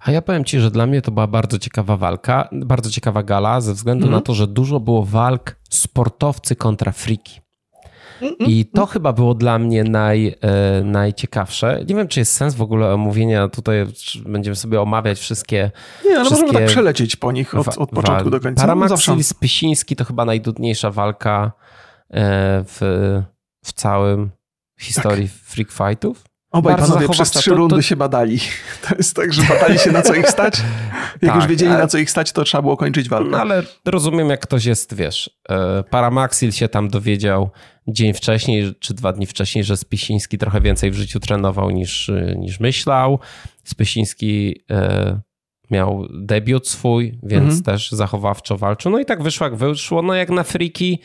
[0.01, 3.61] A ja powiem Ci, że dla mnie to była bardzo ciekawa walka, bardzo ciekawa gala,
[3.61, 4.15] ze względu mm.
[4.15, 7.42] na to, że dużo było walk sportowcy kontra friki.
[8.39, 11.83] I to chyba było dla mnie naj, e, najciekawsze.
[11.87, 13.85] Nie wiem, czy jest sens w ogóle omówienia tutaj,
[14.25, 15.71] będziemy sobie omawiać wszystkie.
[16.05, 18.61] Nie, ale możemy tak przelecieć po nich od, od początku do końca.
[18.61, 21.51] Paramaxil Spysiński to chyba najdudniejsza walka
[22.09, 22.79] e, w,
[23.65, 24.31] w całym
[24.79, 25.37] historii tak.
[25.37, 26.23] freak fightów.
[26.53, 27.81] Obaj Bardzo panowie przez trzy rundy to...
[27.81, 28.39] się badali.
[28.89, 30.61] To jest tak, że badali się na co ich stać.
[31.21, 31.81] Jak tak, już wiedzieli ale...
[31.81, 33.29] na co ich stać, to trzeba było kończyć walkę.
[33.29, 37.49] No, ale rozumiem, jak ktoś jest, wiesz, e, Paramaxil się tam dowiedział
[37.87, 42.59] dzień wcześniej, czy dwa dni wcześniej, że Spysiński trochę więcej w życiu trenował niż, niż
[42.59, 43.19] myślał.
[43.63, 45.19] Spysiński e,
[45.71, 47.63] miał debiut swój, więc mhm.
[47.63, 48.91] też zachowawczo walczył.
[48.91, 50.01] No i tak wyszło jak wyszło.
[50.01, 50.99] No jak na friki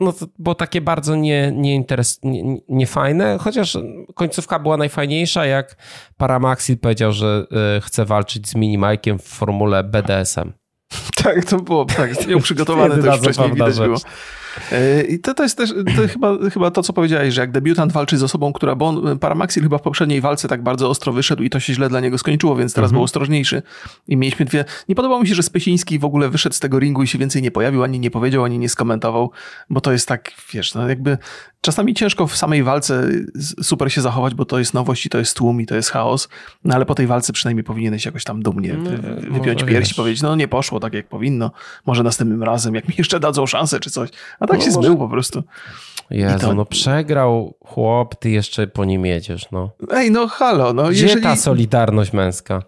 [0.00, 3.78] no to było takie bardzo nie, nie, interes, nie, nie fajne, chociaż
[4.14, 5.76] końcówka była najfajniejsza, jak
[6.16, 10.52] Paramaxil powiedział, że e, chce walczyć z Minimajkiem w formule BDSM.
[11.16, 13.86] Tak, to było tak, miał przygotowane to już wcześniej widać rzecz.
[13.86, 13.98] było.
[14.72, 17.92] E, I to, to jest też to chyba, chyba to, co powiedziałeś, że jak debiutant
[17.92, 21.42] walczy z osobą, która, bo on, Paramaxil chyba w poprzedniej walce tak bardzo ostro wyszedł
[21.42, 22.96] i to się źle dla niego skończyło, więc teraz mhm.
[22.96, 23.62] był ostrożniejszy.
[24.08, 24.64] I mieliśmy dwie...
[24.88, 27.42] Nie podobało mi się, że Spysiński w ogóle wyszedł z tego ringu i się więcej
[27.42, 29.30] nie pojawił, ani nie powiedział, ani nie skomentował,
[29.70, 31.18] bo to jest tak, wiesz, no jakby
[31.64, 33.08] czasami ciężko w samej walce
[33.62, 36.28] super się zachować, bo to jest nowość i to jest tłum i to jest chaos,
[36.64, 38.90] no ale po tej walce przynajmniej powinieneś jakoś tam dumnie no,
[39.30, 41.50] wypiąć pierś i powiedzieć, no nie poszło tak jak powinno,
[41.86, 44.10] może następnym razem, jak mi jeszcze dadzą szansę czy coś.
[44.40, 44.88] A tak no, się może...
[44.88, 45.42] zmył po prostu.
[46.10, 46.54] Jezu, to...
[46.54, 49.70] no przegrał chłop, ty jeszcze po nim jedziesz, no.
[49.90, 51.22] Ej, no halo, no Gdzie jeżeli...
[51.22, 52.62] ta solidarność męska?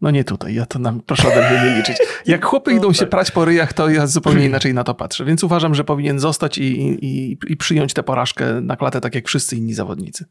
[0.00, 1.96] No nie tutaj, ja to nam proszę ode mnie nie liczyć.
[2.26, 5.24] Jak chłopy idą się prać po ryjach, to ja zupełnie inaczej na to patrzę.
[5.24, 9.28] Więc uważam, że powinien zostać i, i, i przyjąć tę porażkę na klatę, tak jak
[9.28, 10.24] wszyscy inni zawodnicy.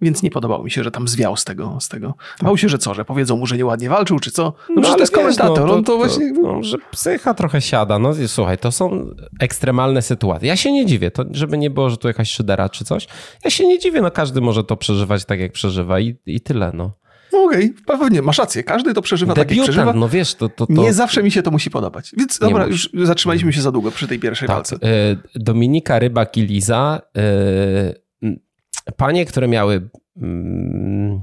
[0.00, 1.78] Więc nie podobało mi się, że tam zwiał z tego.
[1.80, 2.14] Z tego.
[2.42, 4.52] Bał się, że co, że powiedzą mu, że nieładnie walczył, czy co?
[4.68, 6.32] No, no to jest komentator, no, to, on to, właśnie...
[6.32, 7.98] No, że psycha trochę siada.
[7.98, 10.48] No słuchaj, to są ekstremalne sytuacje.
[10.48, 13.06] Ja się nie dziwię, to żeby nie było, że tu jakaś szydera czy coś.
[13.44, 16.70] Ja się nie dziwię, no każdy może to przeżywać tak, jak przeżywa i, i tyle,
[16.74, 17.03] no.
[17.54, 18.62] Okej, okay, pewnie, masz rację.
[18.62, 19.92] Każdy to przeżywa Debiutant, tak, jak przeżywa.
[19.92, 20.72] no wiesz, to, to, to...
[20.72, 22.14] Nie zawsze mi się to musi podobać.
[22.16, 24.76] Więc nie dobra, już zatrzymaliśmy się za długo przy tej pierwszej tak, walce.
[24.76, 27.94] E, Dominika Rybak i Liza, e,
[28.96, 31.20] panie, które miały mm,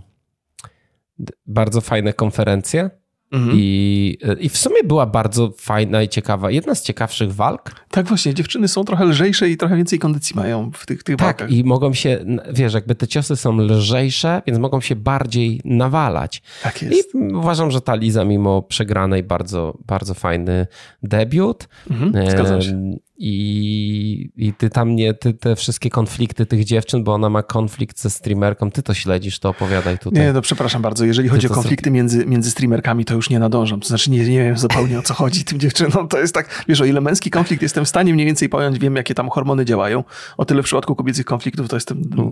[1.46, 2.90] bardzo fajne konferencje,
[3.32, 3.52] Mhm.
[3.56, 6.52] I, I w sumie była bardzo fajna i ciekawa.
[6.52, 7.72] Jedna z ciekawszych walk.
[7.92, 8.34] Tak, właśnie.
[8.34, 11.52] Dziewczyny są trochę lżejsze i trochę więcej kondycji mają w tych, tych tak, walkach.
[11.52, 16.42] i mogą się, wiesz, jakby te ciosy są lżejsze, więc mogą się bardziej nawalać.
[16.64, 17.16] Tak jest.
[17.16, 20.68] I uważam, że ta Liza mimo przegranej bardzo, bardzo fajny
[21.04, 21.68] debiut.
[21.90, 22.98] Mhm, zgadzam się.
[23.24, 28.00] I, I ty tam nie, ty te wszystkie konflikty tych dziewczyn, bo ona ma konflikt
[28.00, 30.24] ze streamerką, ty to śledzisz, to opowiadaj tutaj.
[30.24, 33.80] Nie, no przepraszam bardzo, jeżeli chodzi o konflikty między, między streamerkami, to już nie nadążam.
[33.80, 36.08] To znaczy nie, nie wiem zupełnie o co chodzi tym dziewczynom.
[36.08, 38.96] To jest tak, wiesz, o ile męski konflikt jestem w stanie mniej więcej pojąć, wiem
[38.96, 40.04] jakie tam hormony działają.
[40.38, 42.32] O tyle w przypadku kobiecych konfliktów to jestem, no.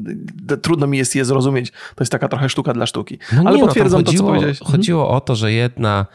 [0.58, 1.72] trudno mi jest je zrozumieć.
[1.72, 3.20] To jest taka trochę sztuka dla sztuki.
[3.34, 4.60] No Ale nie, potwierdzam no, to, co powiedziałeś.
[4.60, 5.18] Chodziło mhm.
[5.18, 6.06] o to, że jedna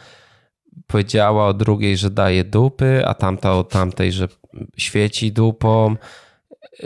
[0.87, 4.27] powiedziała o drugiej, że daje dupy, a tamta o tamtej, że
[4.77, 5.95] świeci dupą.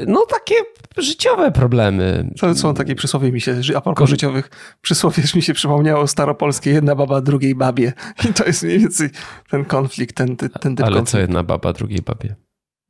[0.08, 0.56] No takie
[0.98, 2.32] życiowe problemy.
[2.40, 4.50] To są takie przysłowie mi się, a propos życiowych
[4.82, 7.94] przysłowiesz mi się przypomniało staropolskie, jedna baba drugiej babie.
[8.30, 9.10] I to jest mniej więcej
[9.50, 11.10] ten konflikt, ten, ten, typ Ale konflikt.
[11.10, 12.36] co jedna baba drugiej babie?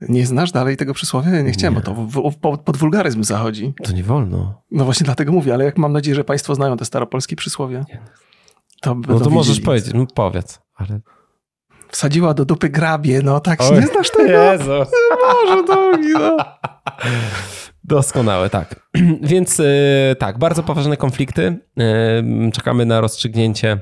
[0.02, 1.32] Nie znasz dalej tego przysłowia?
[1.32, 1.80] Ja nie chciałem, nie.
[1.80, 3.74] bo to w, w, pod, wulgaryzm zachodzi.
[3.84, 4.64] To nie wolno.
[4.72, 7.86] No właśnie dlatego mówię, ale jak mam nadzieję, że państwo znają te staropolskie przysłowie.
[8.82, 11.00] To no to możesz powiedzieć, no powiedz, ale
[11.92, 14.32] wsadziła do dupy grabie, no tak, Oj, nie znasz tego?
[14.32, 14.72] Jezu.
[15.24, 16.38] Może drogi, no.
[17.84, 18.90] Doskonałe, tak.
[19.22, 19.66] Więc yy,
[20.20, 21.58] tak, bardzo poważne konflikty.
[21.78, 23.78] Yy, czekamy na rozstrzygnięcie,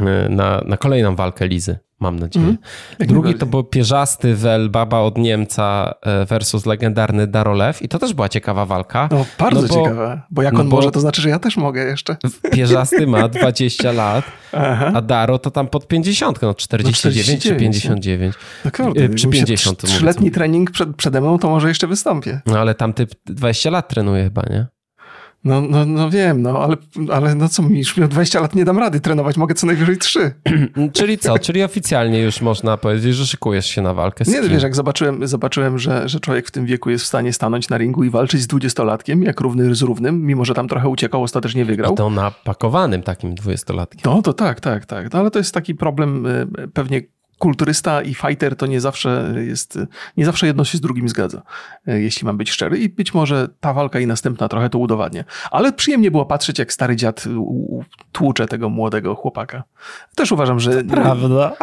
[0.00, 2.46] yy, na, na kolejną walkę Lizy mam nadzieję.
[2.46, 2.58] Mm,
[2.98, 8.14] Drugi to był pierzasty Wel Baba od Niemca e, versus legendarny Darolew i to też
[8.14, 9.08] była ciekawa walka.
[9.10, 11.38] No bardzo no bo, ciekawa, bo jak no on bo może, to znaczy, że ja
[11.38, 12.16] też mogę jeszcze.
[12.52, 14.92] Pierzasty ma 20 lat, Aha.
[14.94, 18.34] a Daro to tam pod 50, no 49, no 49 czy 59.
[18.64, 19.82] No kurde, czy 50.
[19.82, 22.40] Trzyletni trening przed, przede mną, to może jeszcze wystąpię.
[22.46, 24.66] No ale tam ty 20 lat trenuje chyba, nie?
[25.44, 26.76] No, no, no wiem, no ale,
[27.12, 29.96] ale no co mi, już miał 20 lat nie dam rady trenować, mogę co najwyżej
[29.96, 30.34] 3.
[30.92, 31.38] Czyli co?
[31.38, 34.48] Czyli oficjalnie już można powiedzieć, że szykujesz się na walkę z Nie, kim?
[34.48, 37.78] wiesz, jak zobaczyłem, zobaczyłem że, że człowiek w tym wieku jest w stanie stanąć na
[37.78, 41.64] ringu i walczyć z dwudziestolatkiem, jak równy z równym, mimo że tam trochę uciekał, ostatecznie
[41.64, 41.92] wygrał.
[41.92, 44.12] I to napakowanym takim dwudziestolatkiem.
[44.12, 45.12] No to tak, tak, tak.
[45.12, 47.02] No, ale to jest taki problem y, pewnie
[47.38, 49.78] kulturysta i fighter to nie zawsze jest,
[50.16, 51.42] nie zawsze jedno się z drugim zgadza,
[51.86, 52.78] e, jeśli mam być szczery.
[52.78, 55.24] I być może ta walka i następna trochę to udowadnia.
[55.50, 57.24] Ale przyjemnie było patrzeć, jak stary dziad
[58.12, 59.62] tłucze tego młodego chłopaka.
[60.14, 60.84] Też uważam, że...
[60.84, 61.52] Prawda.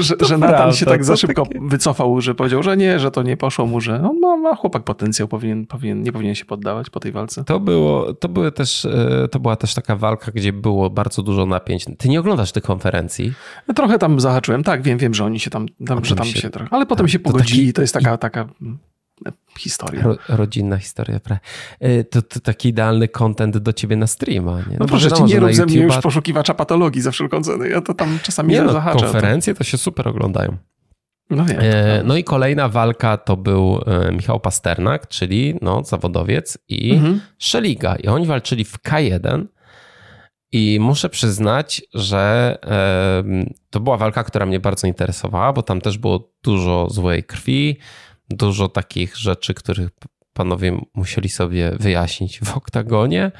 [0.00, 1.60] że, że Nathan się tak za szybko takie...
[1.62, 4.82] wycofał, że powiedział, że nie, że to nie poszło mu, że on ma, ma chłopak
[4.82, 7.44] potencjał, powinien, powinien, nie powinien się poddawać po tej walce.
[7.44, 11.46] To było, to były też, e, to była też taka walka, gdzie było bardzo dużo
[11.46, 11.84] napięć.
[11.98, 13.32] Ty nie oglądasz tych konferencji?
[13.74, 16.50] Trochę tam zahaczyłem, tak, wiem, wiem, że oni się tam, tam że tam się, się
[16.50, 17.72] trochę, ale potem tak, się pogodzili, to, taki...
[17.72, 18.48] to jest taka, taka
[19.58, 20.02] historia.
[20.02, 21.20] Ro, rodzinna historia.
[21.80, 24.58] E, to, to, taki idealny content do ciebie na streama.
[24.58, 24.64] Nie?
[24.70, 27.68] No, no proszę ci, nie rób ze mnie już poszukiwacza patologii za wszelką cenę.
[27.68, 29.04] Ja to tam czasami nie, no, zahaczę.
[29.04, 29.64] Konferencje to...
[29.64, 30.56] się super oglądają.
[31.30, 36.58] No, wiem, e, no i kolejna walka to był e, Michał Pasternak, czyli no, zawodowiec
[36.68, 37.20] i mhm.
[37.38, 37.96] Szeliga.
[37.96, 39.44] I oni walczyli w K1
[40.52, 42.58] i muszę przyznać, że
[43.70, 47.78] to była walka, która mnie bardzo interesowała, bo tam też było dużo złej krwi,
[48.30, 49.90] dużo takich rzeczy, których
[50.32, 53.32] panowie musieli sobie wyjaśnić w oktagonie.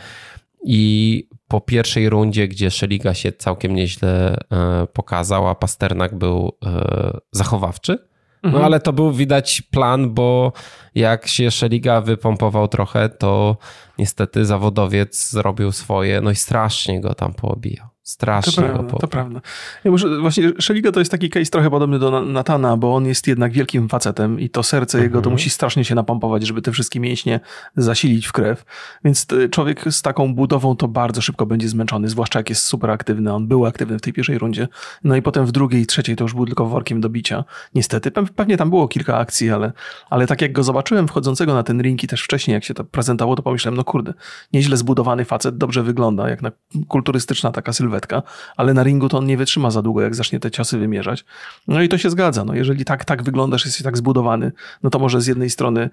[0.65, 7.19] I po pierwszej rundzie, gdzie Szeliga się całkiem nieźle e, pokazał, a Pasternak był e,
[7.33, 8.09] zachowawczy,
[8.43, 8.65] no mhm.
[8.65, 10.53] ale to był widać plan, bo
[10.95, 13.57] jak się Szeliga wypompował trochę, to
[13.99, 17.87] niestety zawodowiec zrobił swoje, no i strasznie go tam poobijał.
[18.09, 19.41] Strasznie to prawda, To prawda.
[19.85, 23.27] Ja może, właśnie Szeliga to jest taki case trochę podobny do Natana, bo on jest
[23.27, 25.11] jednak wielkim facetem i to serce mhm.
[25.11, 27.41] jego to musi strasznie się napompować, żeby te wszystkie mięśnie
[27.77, 28.65] zasilić w krew.
[29.05, 33.35] Więc człowiek z taką budową to bardzo szybko będzie zmęczony, zwłaszcza jak jest super aktywny.
[33.35, 34.69] On był aktywny w tej pierwszej rundzie.
[35.05, 37.45] No i potem w drugiej i trzeciej to już był tylko workiem do bicia.
[37.75, 39.73] Niestety, pewnie tam było kilka akcji, ale,
[40.11, 42.85] ale tak jak go zobaczyłem wchodzącego na ten ring i też wcześniej jak się to
[42.85, 44.15] prezentowało, to pomyślałem, no kurde,
[44.53, 46.51] nieźle zbudowany facet, dobrze wygląda, jak na
[46.89, 48.23] kulturystyczna taka sylwetka sylwetka,
[48.57, 51.25] ale na ringu to on nie wytrzyma za długo, jak zacznie te ciosy wymierzać.
[51.69, 52.45] No i to się zgadza.
[52.45, 55.91] No jeżeli tak, tak wyglądasz, jesteś tak zbudowany, no to może z jednej strony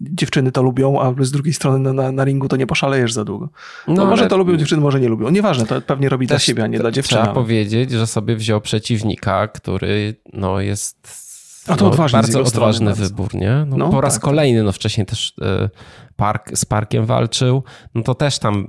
[0.00, 3.48] dziewczyny to lubią, a z drugiej strony na, na, ringu to nie poszalejesz za długo.
[3.88, 5.30] No, no może to lubią dziewczyny, może nie lubią.
[5.30, 7.20] Nieważne, to pewnie robi dla siebie, a nie dla dziewczyny.
[7.20, 11.22] Trzeba powiedzieć, że sobie wziął przeciwnika, który no jest
[11.66, 13.02] a to no, odważny bardzo odważny bardzo.
[13.02, 13.64] wybór, nie?
[13.66, 15.70] No, no, po raz tak, kolejny, no wcześniej też y,
[16.16, 17.62] Park z Parkiem walczył,
[17.94, 18.66] no to też tam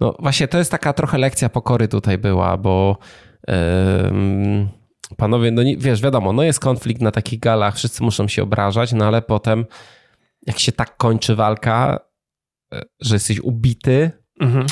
[0.00, 2.98] no właśnie to jest taka trochę lekcja pokory tutaj była, bo
[5.16, 9.06] panowie, no wiesz, wiadomo, no jest konflikt na takich galach, wszyscy muszą się obrażać, no
[9.06, 9.64] ale potem
[10.46, 12.00] jak się tak kończy walka,
[12.72, 14.10] e, że jesteś ubity,
[14.40, 14.66] mhm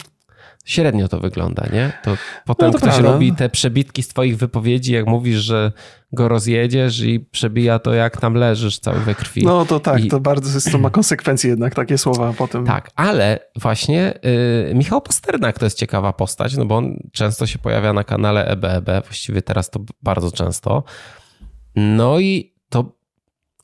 [0.65, 1.93] średnio to wygląda, nie?
[2.03, 3.13] To potem no to ktoś prawda.
[3.13, 5.73] robi te przebitki z twoich wypowiedzi, jak mówisz, że
[6.13, 9.43] go rozjedziesz i przebija to, jak tam leżysz cały we krwi.
[9.45, 10.09] No to tak, I...
[10.09, 12.67] to bardzo jest, to ma konsekwencje jednak, takie słowa potem.
[12.67, 14.19] Tak, ale właśnie
[14.67, 18.47] yy, Michał Pasternak to jest ciekawa postać, no bo on często się pojawia na kanale
[18.47, 20.85] EBEB, e właściwie teraz to bardzo często.
[21.77, 22.93] No i to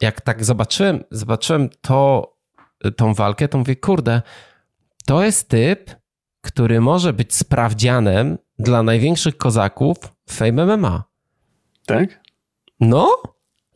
[0.01, 2.33] jak tak zobaczyłem, zobaczyłem to,
[2.97, 4.23] tą walkę, to mówię, kurde,
[5.07, 6.00] to jest typ,
[6.41, 9.97] który może być sprawdzianem dla największych kozaków
[10.29, 11.05] w Fame MMA.
[11.87, 12.21] Tak?
[12.81, 13.17] No?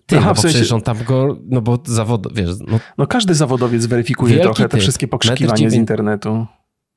[0.06, 3.06] Ty, Aha, no w sensie- przecież on tam go, no bo zawod, wiesz, no, No
[3.06, 4.80] każdy zawodowiec weryfikuje trochę te typ.
[4.80, 6.46] wszystkie Metr pokrzykiwania z dziewięć- internetu.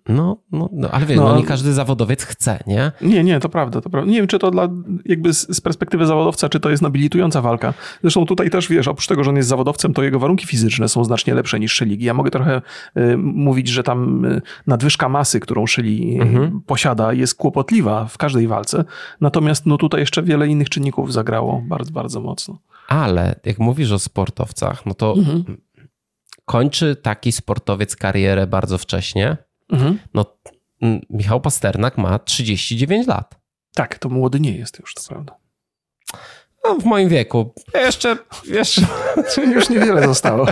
[0.09, 1.23] No, no, no ale wiesz, No.
[1.29, 2.91] no, nie każdy zawodowiec chce, nie?
[3.01, 4.11] Nie, nie, to prawda, to prawda.
[4.11, 4.69] Nie wiem, czy to dla,
[5.05, 7.73] jakby z, z perspektywy zawodowca, czy to jest nobilitująca walka.
[8.01, 11.03] Zresztą tutaj też, wiesz, oprócz tego, że on jest zawodowcem, to jego warunki fizyczne są
[11.03, 12.05] znacznie lepsze niż Szyligi.
[12.05, 12.61] Ja mogę trochę
[12.97, 16.61] y, mówić, że tam y, nadwyżka masy, którą Szyli y, Mhm.
[16.65, 18.83] posiada, jest kłopotliwa w każdej walce.
[19.21, 22.59] Natomiast no tutaj jeszcze wiele innych czynników zagrało bardzo, bardzo mocno.
[22.87, 25.57] Ale jak mówisz o sportowcach, no to Mhm.
[26.45, 29.37] kończy taki sportowiec karierę bardzo wcześnie.
[29.71, 29.99] Mhm.
[30.13, 30.25] No,
[30.81, 33.35] mm, Michał Pasternak ma 39 lat.
[33.75, 35.35] Tak, to młody nie jest już, to prawda.
[36.65, 37.53] No, w moim wieku.
[37.73, 38.81] Jeszcze, wiesz,
[39.55, 40.47] Już niewiele zostało.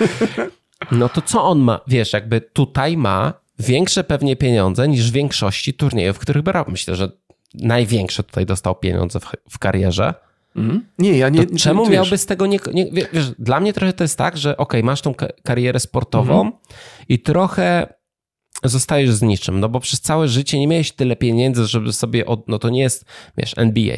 [0.92, 1.80] no to co on ma?
[1.86, 6.64] Wiesz, jakby tutaj ma większe pewnie pieniądze niż w większości turniejów, w których brał.
[6.68, 7.08] Myślę, że
[7.54, 10.14] największe tutaj dostał pieniądze w, w karierze.
[10.56, 10.86] Mhm.
[10.98, 11.46] Nie, ja nie.
[11.46, 14.18] To czemu wiesz, miałby z tego nie, nie wie- wiesz, Dla mnie trochę to jest
[14.18, 16.52] tak, że okej, masz tą ka- karierę sportową Mhm.
[17.08, 17.94] i trochę
[18.68, 22.48] zostajesz z niczym, no bo przez całe życie nie miałeś tyle pieniędzy, żeby sobie, od,
[22.48, 23.04] no to nie jest,
[23.36, 23.96] wiesz, NBA,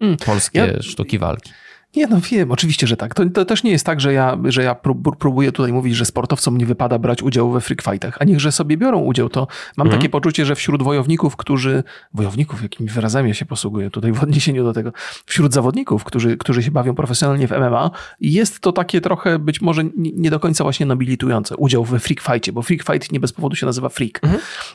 [0.00, 0.16] Mm.
[0.16, 1.50] polskie Ja- sztuki walki.
[1.96, 3.14] Nie, no wiem, oczywiście, że tak.
[3.14, 6.04] To, to też nie jest tak, że ja, że ja prób- próbuję tutaj mówić, że
[6.04, 9.86] sportowcom nie wypada brać udziału we freak fightach, a niechże sobie biorą udział, to mam
[9.86, 10.00] Mhm.
[10.00, 11.82] takie poczucie, że wśród wojowników, którzy,
[12.14, 14.92] wojowników, jakimi wyrazami ja się posługuję tutaj w odniesieniu do tego,
[15.26, 19.82] wśród zawodników, którzy, którzy się bawią profesjonalnie w MMA, jest to takie trochę być może
[19.96, 23.56] nie, do końca właśnie nobilitujące, udział we freak fightie, bo freak fight nie bez powodu
[23.56, 24.20] się nazywa freak.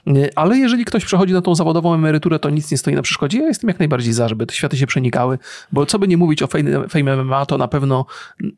[0.07, 3.39] Y, Ale jeżeli ktoś przechodzi na tą zawodową emeryturę, to nic nie stoi na przeszkodzie.
[3.39, 5.39] Ja jestem jak najbardziej za, żeby te światy się przenikały,
[5.71, 8.05] bo co by nie mówić o Fame, fame MMA, to na pewno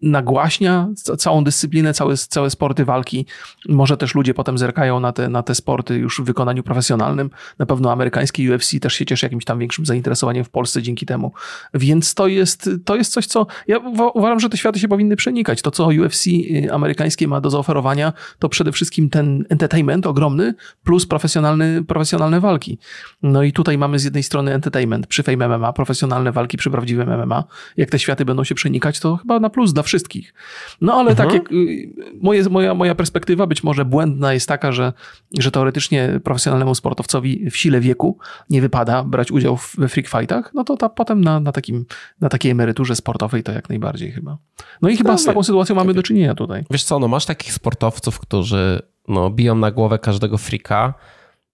[0.01, 3.25] nagłaśnia ca- całą dyscyplinę, całe, całe sporty walki.
[3.69, 7.29] Może też ludzie potem zerkają na te, na te sporty już w wykonaniu profesjonalnym.
[7.59, 11.31] Na pewno amerykański UFC też się cieszy jakimś tam większym zainteresowaniem w Polsce dzięki temu.
[11.73, 15.15] Więc to jest, to jest coś, co ja uwa- uważam, że te światy się powinny
[15.15, 15.61] przenikać.
[15.61, 21.05] To, co UFC y, amerykańskie ma do zaoferowania, to przede wszystkim ten entertainment ogromny plus
[21.05, 22.79] profesjonalny, profesjonalne walki.
[23.23, 27.09] No i tutaj mamy z jednej strony entertainment przy Fame MMA, profesjonalne walki przy prawdziwym
[27.09, 27.43] MMA.
[27.77, 30.33] Jak te światy będą się przenikać, to chyba na plus dla wszystkich.
[30.81, 31.29] No ale Mhm.
[31.29, 34.93] tak jak y, moje, moja, moja perspektywa być może błędna jest taka, że,
[35.39, 38.17] że teoretycznie profesjonalnemu sportowcowi w sile wieku
[38.49, 41.85] nie wypada brać udział w, we freak fightach, no to ta, potem na, na, takim,
[42.21, 44.37] na takiej emeryturze sportowej to jak najbardziej chyba.
[44.81, 46.63] No i chyba No z taką sytuacją mamy do czynienia tutaj.
[46.71, 50.93] Wiesz co, no masz takich sportowców, którzy no, biją na głowę każdego frika,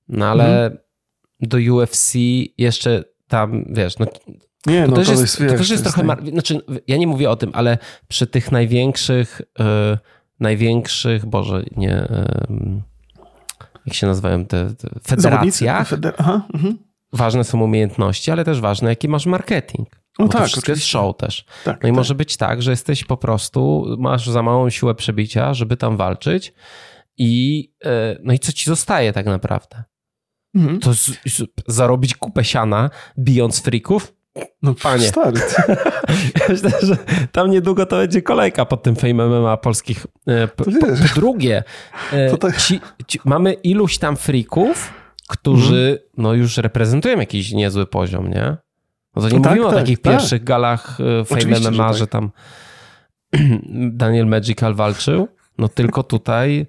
[0.09, 0.77] no ale Mhm.
[1.41, 2.13] do UFC
[2.57, 4.05] jeszcze tam, wiesz, no
[4.67, 6.03] Nie, To, no też jest, wiesz, to też to jest trochę.
[6.03, 9.97] Mar- znaczy, ja nie mówię o tym, ale przy tych największych, e,
[10.39, 11.93] największych, Boże, nie.
[11.95, 12.47] e,
[13.85, 16.77] jak się nazywają te, te federacjach, Feder- Aha, mhm.
[17.13, 19.89] ważne są umiejętności, ale też ważne, jaki masz marketing.
[20.19, 21.45] No Bo to tak, wszystko jest show też.
[21.63, 21.97] Tak, No i tak.
[21.97, 26.53] może być tak, że jesteś po prostu, masz za małą siłę przebicia, żeby tam walczyć
[27.17, 29.83] i e, no i co ci zostaje tak naprawdę?
[30.55, 30.79] Mhm.
[30.79, 32.89] To z, z, zarobić kupę siana,
[33.19, 34.13] bijąc frików?
[34.61, 35.07] No Panie.
[35.07, 35.41] Stary.
[36.49, 36.97] Myślę, że
[37.31, 40.05] tam niedługo to będzie kolejka pod tym Fame MMA polskich.
[40.27, 40.71] E, po, po
[41.15, 41.63] drugie,
[42.39, 44.93] tak- ci, ci, mamy iluś tam frików,
[45.27, 45.97] którzy Mhm.
[46.17, 48.57] no już reprezentują jakiś niezły poziom, nie?
[49.15, 50.13] No to nie No tak, mówimy o tak, takich tak.
[50.13, 51.97] pierwszych galach e, Fame Oczywiście, że MMA, tak.
[51.97, 52.31] że tam
[54.01, 55.27] Daniel Magical walczył,
[55.57, 56.65] no tylko tutaj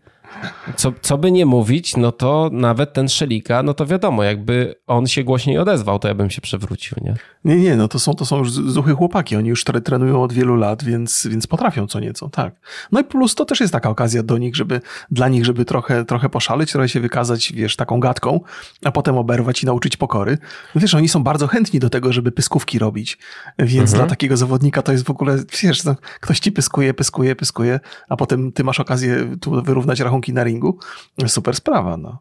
[0.77, 5.07] co, co by nie mówić, no to nawet ten Szelika, no to wiadomo, jakby on
[5.07, 7.15] się głośniej odezwał, to ja bym się przewrócił, nie?
[7.45, 9.37] Nie, nie, no to są, to są już zuchy chłopaki.
[9.37, 12.55] Oni już tre- trenują od wielu lat, więc, więc potrafią co nieco, tak.
[12.93, 14.81] No i plus to też jest taka okazja do nich, żeby,
[15.11, 18.41] dla nich, żeby trochę, trochę poszaleć, trochę się wykazać, wiesz, taką gadką,
[18.85, 20.39] a potem oberwać i nauczyć pokory.
[20.75, 23.19] No wiesz, oni są bardzo chętni do tego, żeby pyskówki robić,
[23.59, 23.99] więc Mhm.
[23.99, 28.17] dla takiego zawodnika to jest w ogóle, wiesz, no, ktoś ci pyskuje, pyskuje, pyskuje, a
[28.17, 30.79] potem ty masz okazję tu wyrównać rachunki na ringu.
[31.27, 32.19] Super sprawa, no.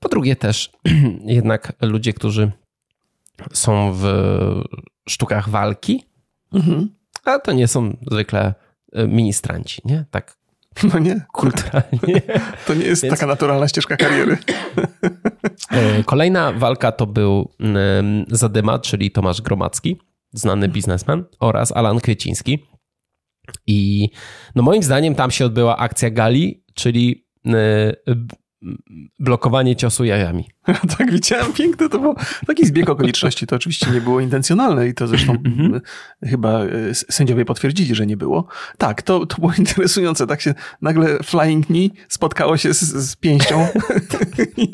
[0.00, 0.70] Po drugie też
[1.26, 2.52] jednak ludzie, którzy
[3.52, 4.04] są w
[5.08, 6.04] sztukach walki,
[6.52, 6.88] Mhm.
[7.24, 8.54] a to nie są zwykle
[8.92, 10.04] e, ministranci, nie?
[10.10, 10.36] Tak
[10.92, 12.22] No nie, kulturalnie.
[12.66, 14.36] to nie jest Więc- taka naturalna ścieżka kariery.
[15.70, 19.96] E, Kolejna walka to był em, Zadyma, czyli Tomasz Gromacki,
[20.32, 22.58] znany biznesmen, oraz Alan Kwieciński.
[23.66, 24.08] I
[24.54, 27.23] no moim zdaniem tam się odbyła akcja gali, czyli
[29.18, 30.48] blokowanie ciosu jajami.
[30.98, 32.14] tak, widziałem, piękne to było.
[32.46, 35.80] Taki zbieg okoliczności to oczywiście nie było intencjonalne i to zresztą mhm.
[36.24, 38.46] chyba e, sędziowie potwierdzili, że nie było.
[38.78, 40.26] Tak, to, to było interesujące.
[40.26, 43.66] Tak się nagle Flying Knee spotkało się z, z pięścią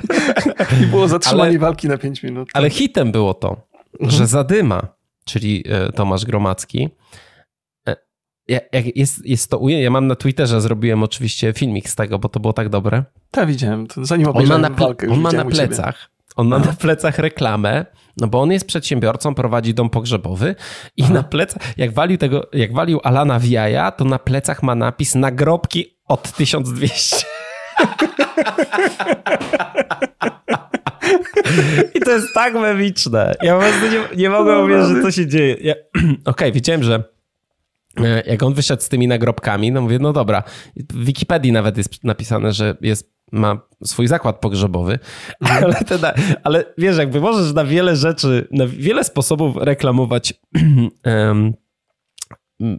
[0.82, 2.48] i było zatrzymanie ale, walki na pięć minut.
[2.54, 4.10] Ale hitem było to, mhm.
[4.10, 4.82] że Zadyma,
[5.24, 6.88] czyli e, Tomasz Gromacki,
[8.94, 12.40] jest, jest to ujęcie, ja mam na Twitterze, zrobiłem oczywiście filmik z tego, bo to
[12.40, 13.04] było tak dobre.
[13.30, 15.08] Tak, widziałem, zanim obejrzałem on ma na, walkę.
[15.10, 17.86] On ma na plecach, on ma na plecach reklamę,
[18.16, 20.54] no bo on jest przedsiębiorcą, prowadzi dom pogrzebowy
[20.96, 21.14] i Aha.
[21.14, 25.14] na plecach, jak walił tego, jak walił Alana w jaja, to na plecach ma napis
[25.14, 27.26] nagrobki od 1200.
[31.94, 33.34] I to jest tak memiczne.
[33.42, 35.56] Ja po prostu nie, nie mogę uwierzyć, że to się dzieje.
[35.60, 37.04] Ja, Okej, okay, wiedziałem, że
[38.26, 40.42] jak on wyszedł z tymi nagrobkami, no mówię, no dobra,
[40.76, 44.98] w Wikipedii nawet jest napisane, że jest, ma swój zakład pogrzebowy,
[45.40, 45.64] mhm.
[45.64, 45.98] ale, ten,
[46.44, 50.34] ale wiesz, jakby możesz na wiele rzeczy, na wiele sposobów reklamować
[51.04, 51.54] um,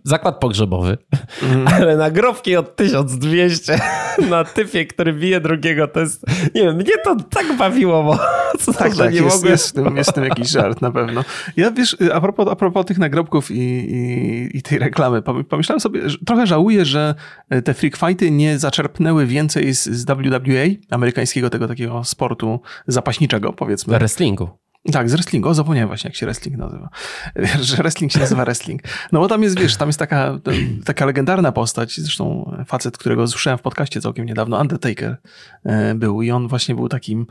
[0.04, 0.98] zakład pogrzebowy,
[1.44, 1.68] mm.
[1.74, 3.80] ale nagrobki od 1200
[4.30, 6.26] na typie, który bije drugiego, to jest,
[6.56, 8.20] nie wiem, mnie to tak bawiło, bo
[8.62, 9.52] co tak, tak, nie jest, mogłem...
[9.52, 11.24] jest, w tym, jest w tym jakiś żart na pewno.
[11.58, 16.10] Ja wiesz, a propos, a propos tych nagrobków i, i, i tej reklamy, pomyślałem sobie,
[16.10, 17.16] że trochę żałuję, że
[17.64, 24.00] te freak fighty nie zaczerpnęły więcej z, z WWA, amerykańskiego tego takiego sportu zapaśniczego, powiedzmy.
[24.00, 24.62] Wrestlingu.
[24.92, 25.50] Tak, z wrestlingu.
[25.50, 26.90] O, zapomniałem właśnie, jak się wrestling nazywa.
[27.62, 28.82] Że wrestling się nazywa wrestling.
[29.12, 30.40] No bo tam jest, wiesz, tam jest taka,
[30.86, 35.18] taka legendarna postać, zresztą facet, którego słyszałem w podcaście całkiem niedawno, Undertaker
[35.64, 37.26] e, był i on właśnie był takim,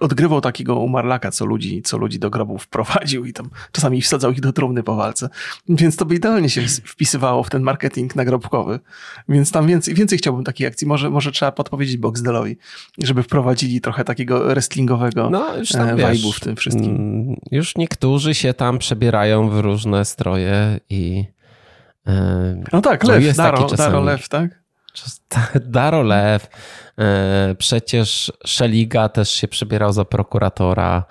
[0.00, 4.40] odgrywał takiego umarlaka, co ludzi, co ludzi do grobów wprowadził i tam czasami wsadzał ich
[4.40, 5.28] do trumny po walce.
[5.68, 8.80] Więc to by idealnie się wpisywało w ten marketing nagrobkowy.
[9.28, 10.86] Więc tam więcej, więcej chciałbym takiej akcji.
[10.86, 12.56] Może, może trzeba podpowiedzieć Boxdelowi,
[12.98, 16.96] żeby wprowadzili trochę takiego wrestlingowego no, już tam, e, vibe'u w tym wszystkim.
[16.96, 21.24] Mm, już niektórzy się tam przebierają w różne stroje i...
[22.06, 24.60] E, no tak, Lew, jest Daro, Daro Lew, tak?
[25.64, 26.48] Daro Lew.
[26.98, 31.04] E, przecież Szeliga też się przebierał za prokuratora.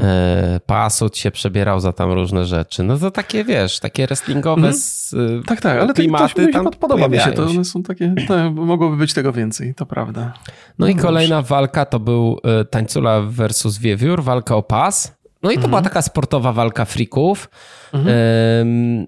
[0.00, 2.82] E, Pasut się przebierał za tam różne rzeczy.
[2.82, 4.74] No to takie, wiesz, takie wrestlingowe mm.
[4.74, 5.14] z,
[5.46, 7.32] Tak, tak, ale klimaty to, to, to podoba mi się.
[7.32, 10.32] To one są takie, to, mogłoby być tego więcej, to prawda.
[10.46, 15.16] No, no i kolejna walka to był e, Tańcula versus Wiewiór, walka o pas.
[15.42, 15.70] No i to mm.
[15.70, 17.50] była taka sportowa walka frików.
[17.92, 19.06] Mm.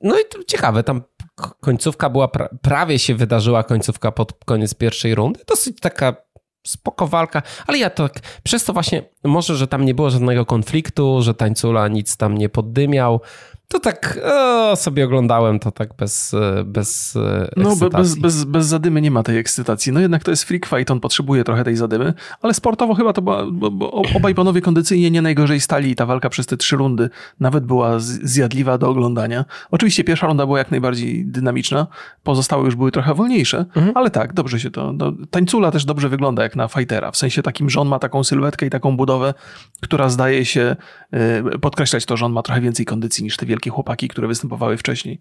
[0.00, 1.02] No i to ciekawe, tam
[1.60, 2.28] końcówka była,
[2.62, 5.40] prawie się wydarzyła końcówka pod koniec pierwszej rundy.
[5.46, 6.16] Dosyć taka
[6.68, 11.22] spoko walka, ale ja tak, przez to właśnie, może, że tam nie było żadnego konfliktu,
[11.22, 13.20] że tańcula nic tam nie poddymiał,
[13.68, 17.18] to tak o, sobie oglądałem to tak bez, bez
[17.56, 19.92] No bez, bez, bez zadymy nie ma tej ekscytacji.
[19.92, 23.22] No jednak to jest freak fight, on potrzebuje trochę tej zadymy, ale sportowo chyba to
[23.22, 26.76] była, bo, bo obaj panowie kondycyjnie nie najgorzej stali i ta walka przez te trzy
[26.76, 27.10] rundy
[27.40, 29.44] nawet była zjadliwa do oglądania.
[29.70, 31.86] Oczywiście pierwsza runda była jak najbardziej dynamiczna,
[32.22, 33.92] pozostałe już były trochę wolniejsze, mhm.
[33.94, 37.42] ale tak, dobrze się to, no, tańcula też dobrze wygląda jak na fightera, w sensie
[37.42, 39.34] takim, że on ma taką sylwetkę i taką budowę,
[39.80, 40.76] która zdaje się
[41.60, 44.76] podkreślać to, że on ma trochę więcej kondycji niż te wielkie wielkie chłopaki, które występowały
[44.76, 45.20] wcześniej.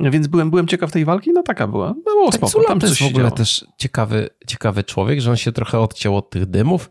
[0.00, 1.88] Więc byłem, byłem ciekaw tej walki, no taka była.
[1.88, 5.36] No, było tak, spoko, tam to jest w ogóle też ciekawy, ciekawy człowiek, że on
[5.36, 6.90] się trochę odciął od tych dymów.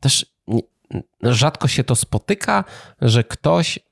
[0.00, 0.26] Też
[1.22, 2.64] rzadko się to spotyka,
[3.00, 3.82] że ktoś y,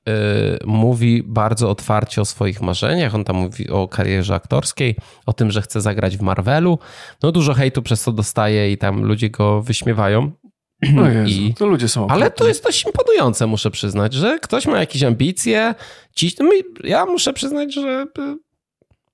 [0.65, 3.15] mówi bardzo otwarcie o swoich marzeniach.
[3.15, 4.95] On tam mówi o karierze aktorskiej,
[5.25, 6.79] o tym, że chce zagrać w Marvelu.
[7.23, 10.31] No dużo hejtu przez to dostaje i tam ludzie go wyśmiewają.
[10.81, 12.07] No Jezu, I, to ludzie są.
[12.07, 15.75] Ale to jest dość imponujące, muszę przyznać, że ktoś ma jakieś ambicje.
[16.15, 16.49] Ci, no
[16.83, 18.37] ja muszę przyznać, że y,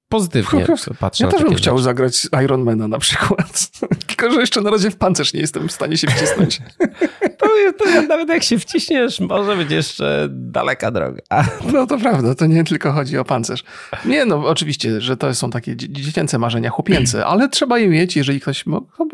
[0.10, 0.66] pozytywnie
[1.00, 3.70] patrzę Ja też bym chciał zagrać Ironmana na przykład.
[4.08, 6.60] Tylko, że jeszcze na razie w pancerz nie jestem w stanie się wcisnąć.
[7.40, 7.48] to,
[7.78, 11.22] to nawet jak się wciśniesz, może być jeszcze daleka droga.
[11.74, 13.64] no to prawda, to nie tylko chodzi o pancerz.
[14.06, 18.40] Nie, no oczywiście, że to są takie dziecięce marzenia, chłopięce, ale trzeba je mieć, jeżeli
[18.40, 18.66] ktoś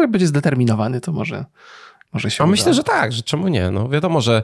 [0.10, 1.46] będzie zdeterminowany, to może
[2.14, 3.72] może się A myślę, że tak, że czemu nie?
[3.72, 4.44] No wiadomo, że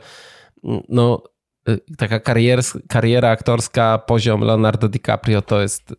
[0.90, 1.24] no,
[1.70, 2.60] y, taka karier,
[2.90, 5.96] kariera aktorska, poziom Leonardo DiCaprio to jest y,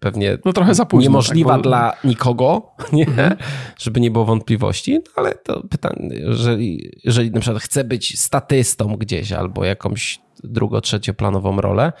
[0.00, 1.62] pewnie no trochę za późno, niemożliwa tak, bo...
[1.62, 3.06] dla nikogo, nie?
[3.06, 3.36] Mhm.
[3.78, 8.96] żeby nie było wątpliwości, no, ale to pytanie, jeżeli, jeżeli na przykład chce być statystą
[8.96, 11.92] gdzieś albo jakąś drugo, trzecioplanową rolę,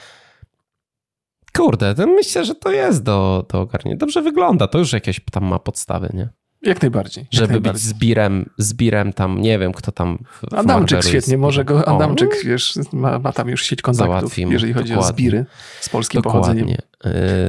[1.56, 3.98] kurde, to myślę, że to jest do, do ogarnięcia.
[3.98, 6.28] Dobrze wygląda, to już jakieś tam ma podstawy, nie?
[6.62, 7.24] Jak najbardziej.
[7.24, 7.72] Jak żeby najbardziej.
[7.72, 11.40] być zbirem, zbirem tam, nie wiem kto tam w, w Adamczyk Marvelu świetnie, jest.
[11.40, 15.02] może go O, Adamczyk, wiesz, ma, ma tam już sieć kontaktów, Załatwimy, jeżeli chodzi o
[15.02, 15.46] zbiry
[15.80, 16.66] z polskim pochodzeniem.
[16.66, 16.90] Dokładnie.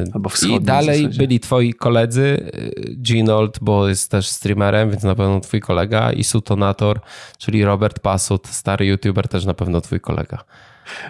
[0.05, 5.03] Y, Albo I w dalej byli twoi koledzy, y, Ginold, bo jest też streamerem, więc
[5.03, 6.99] na pewno twój kolega i Sutonator,
[7.37, 10.43] czyli Robert Pasut, stary youtuber, też na pewno twój kolega.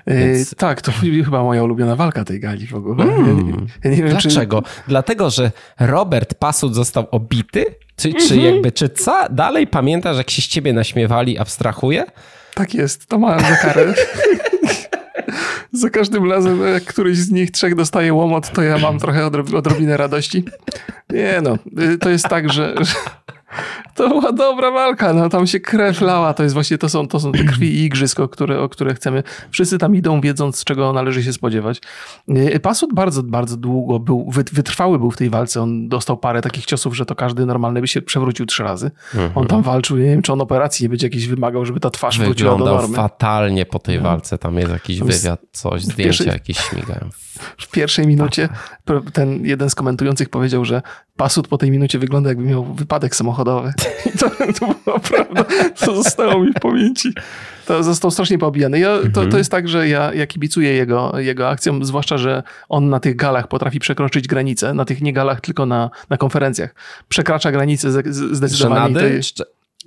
[0.07, 0.91] Więc- Yy, tak, to
[1.25, 3.03] chyba moja ulubiona walka tej gali w ogóle.
[3.03, 3.17] Mm.
[3.27, 3.51] Ja, nie,
[3.83, 4.63] ja nie wiem, Dlaczego?
[4.87, 7.65] Dlatego, że Robert Pasut został obity?
[8.01, 8.53] Czy, czy Mhm.
[8.53, 9.17] jakby, czy co?
[9.29, 12.05] Dalej pamiętasz, jak się z ciebie naśmiewali, abstrahuje?
[12.53, 13.93] Tak jest, to mam za karę.
[15.71, 19.55] za każdym razem, jak któryś z nich trzech dostaje łomot, to ja mam trochę odrob-
[19.55, 20.43] odrobinę radości.
[21.09, 22.75] Nie no, yy, to jest tak, że...
[23.95, 27.19] To była dobra walka, no tam się krew lała, to jest właśnie, to są, to
[27.19, 29.23] są te krwi i igrzysko, które, o które chcemy.
[29.51, 31.81] Wszyscy tam idą, wiedząc, czego należy się spodziewać.
[32.27, 36.41] Yy, Pasut bardzo, bardzo długo był, wyt- wytrwały był w tej walce, on dostał parę
[36.41, 38.91] takich ciosów, że to każdy normalny by się przewrócił trzy razy.
[39.35, 42.19] On tam walczył, nie wiem, czy on operacji nie będzie jakiejś wymagał, żeby ta twarz
[42.19, 42.95] wróciła do Wyglądał normy.
[42.97, 44.37] fatalnie po tej walce.
[44.37, 47.09] Tam jest jakiś wywiad, coś, zdjęcia pierwszej- jakieś śmigają.
[47.57, 48.49] W pierwszej minucie
[49.13, 50.82] ten jeden z komentujących powiedział, że
[51.17, 53.73] Pasut po tej minucie wygląda jakby miał wypadek samochodowy.
[54.05, 54.29] I to,
[54.59, 55.45] to była prawda.
[55.79, 57.13] To zostało mi w pamięci.
[57.65, 58.79] To został strasznie poobijany.
[58.79, 59.29] Ja, to, Mhm.
[59.32, 63.15] to jest tak, że ja, ja kibicuję jego, jego akcjom, zwłaszcza, że on na tych
[63.15, 64.73] galach potrafi przekroczyć granice.
[64.73, 66.75] Na tych nie galach, tylko na, na konferencjach.
[67.09, 67.51] Przekracza
[68.11, 68.93] z- zdecydowanie.
[68.93, 69.21] Żenady?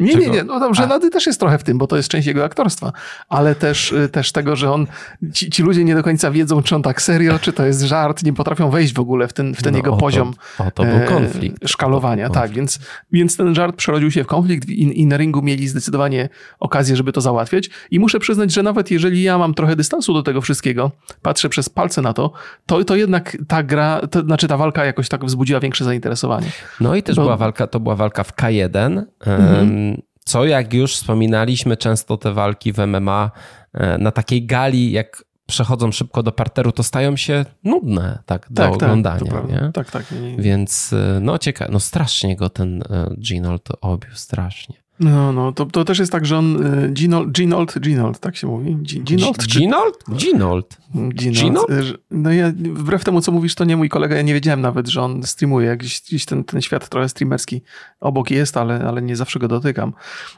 [0.00, 0.34] Nie, nie, Czego?
[0.34, 0.44] nie.
[0.44, 2.92] No tam żenady też jest trochę w tym, bo to jest część jego aktorstwa.
[3.28, 4.86] Ale też, y, też tego, że on,
[5.32, 8.22] ci, ci ludzie nie do końca wiedzą, czy on tak serio, czy to jest żart,
[8.22, 10.70] nie potrafią wejść w ogóle w ten, w ten No, jego o to- poziom o,
[10.70, 11.68] to był e, konflikt.
[11.68, 12.26] szkalowania.
[12.28, 12.78] To był Tak, więc,
[13.12, 16.28] więc ten żart przerodził się w konflikt i, i na ringu mieli zdecydowanie
[16.60, 17.70] okazję, żeby to załatwiać.
[17.90, 20.90] I muszę przyznać, że nawet jeżeli ja mam trochę dystansu do tego wszystkiego,
[21.22, 22.32] patrzę przez palce na to,
[22.66, 26.46] to, to jednak ta gra, to znaczy ta walka jakoś tak wzbudziła większe zainteresowanie.
[26.80, 29.02] No i też Bo- była walka, to była walka w K1.
[29.26, 29.93] Mhm.
[30.24, 33.30] Co jak już wspominaliśmy, często te walki w MMA
[33.72, 38.62] e, na takiej gali, jak przechodzą szybko do parteru, to stają się nudne tak do
[38.62, 39.30] Tak, tak, oglądania.
[39.30, 39.66] prawda.
[39.66, 39.72] nie?
[39.72, 40.12] Tak, tak.
[40.12, 40.42] Nie, nie.
[40.42, 44.83] Więc e, no ciekawe, no strasznie go ten e, Ginold obił, strasznie.
[45.00, 48.46] No, no, to, to też jest tak, że on, y, Ginold, Ginold, Ginold, tak się
[48.46, 48.76] mówi?
[48.76, 49.46] Gi- Ginold?
[49.46, 50.04] czy- Ginold?
[50.16, 50.76] Ginold.
[51.14, 51.42] Ginold.
[51.44, 51.70] Ginold?
[51.70, 54.88] Y, No ja, wbrew temu, co mówisz, to nie mój kolega, ja nie wiedziałem nawet,
[54.88, 57.62] że on streamuje, gdzieś, gdzieś ten, ten świat trochę streamerski
[58.00, 59.92] obok jest, ale, ale nie zawsze go dotykam.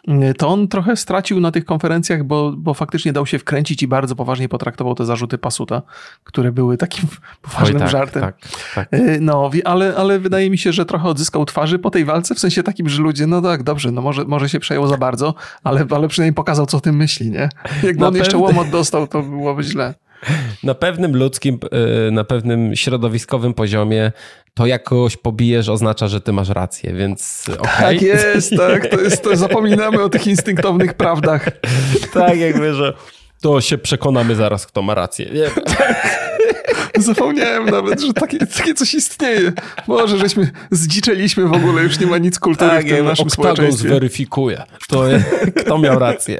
[0.09, 3.89] Y, To on trochę stracił na tych konferencjach, bo, bo faktycznie dał się wkręcić i
[3.89, 5.83] bardzo poważnie potraktował te zarzuty Pasuta,
[6.25, 7.05] które były takim
[7.43, 8.23] poważnym Oj, tak, żartem.
[8.23, 8.39] Tak,
[8.75, 8.89] tak.
[9.21, 12.63] No, ale, ale wydaje mi się, że trochę odzyskał twarzy po tej walce, w sensie
[12.63, 15.35] takim, że ludzie, no tak, dobrze, no może, może się przejął za bardzo,
[15.65, 17.49] ale, ale przynajmniej pokazał, co o tym myśli, nie?
[17.83, 18.47] Jakby Na on jeszcze pewno.
[18.47, 19.95] łomot dostał, to byłoby źle.
[20.63, 21.59] Na pewnym ludzkim,
[22.09, 24.13] e, na pewnym środowiskowym poziomie
[24.55, 27.71] to jak kogoś pobijesz oznacza, że ty masz rację, więc okej.
[27.81, 31.49] Tak jest, tak, to jest, to zapominamy o tych instynktownych prawdach.
[32.13, 32.93] tak, jakby, że
[33.41, 35.27] to się przekonamy zaraz, kto ma rację.
[35.35, 35.47] Nie?
[37.03, 39.53] Zapomniałem nawet, że takie, takie coś istnieje.
[39.87, 43.89] Może żeśmy zdziczeliśmy w ogóle, już nie ma nic kultury w tym jakby naszym społeczeństwie.
[43.89, 45.05] zweryfikuje, kto,
[45.65, 46.39] kto miał rację.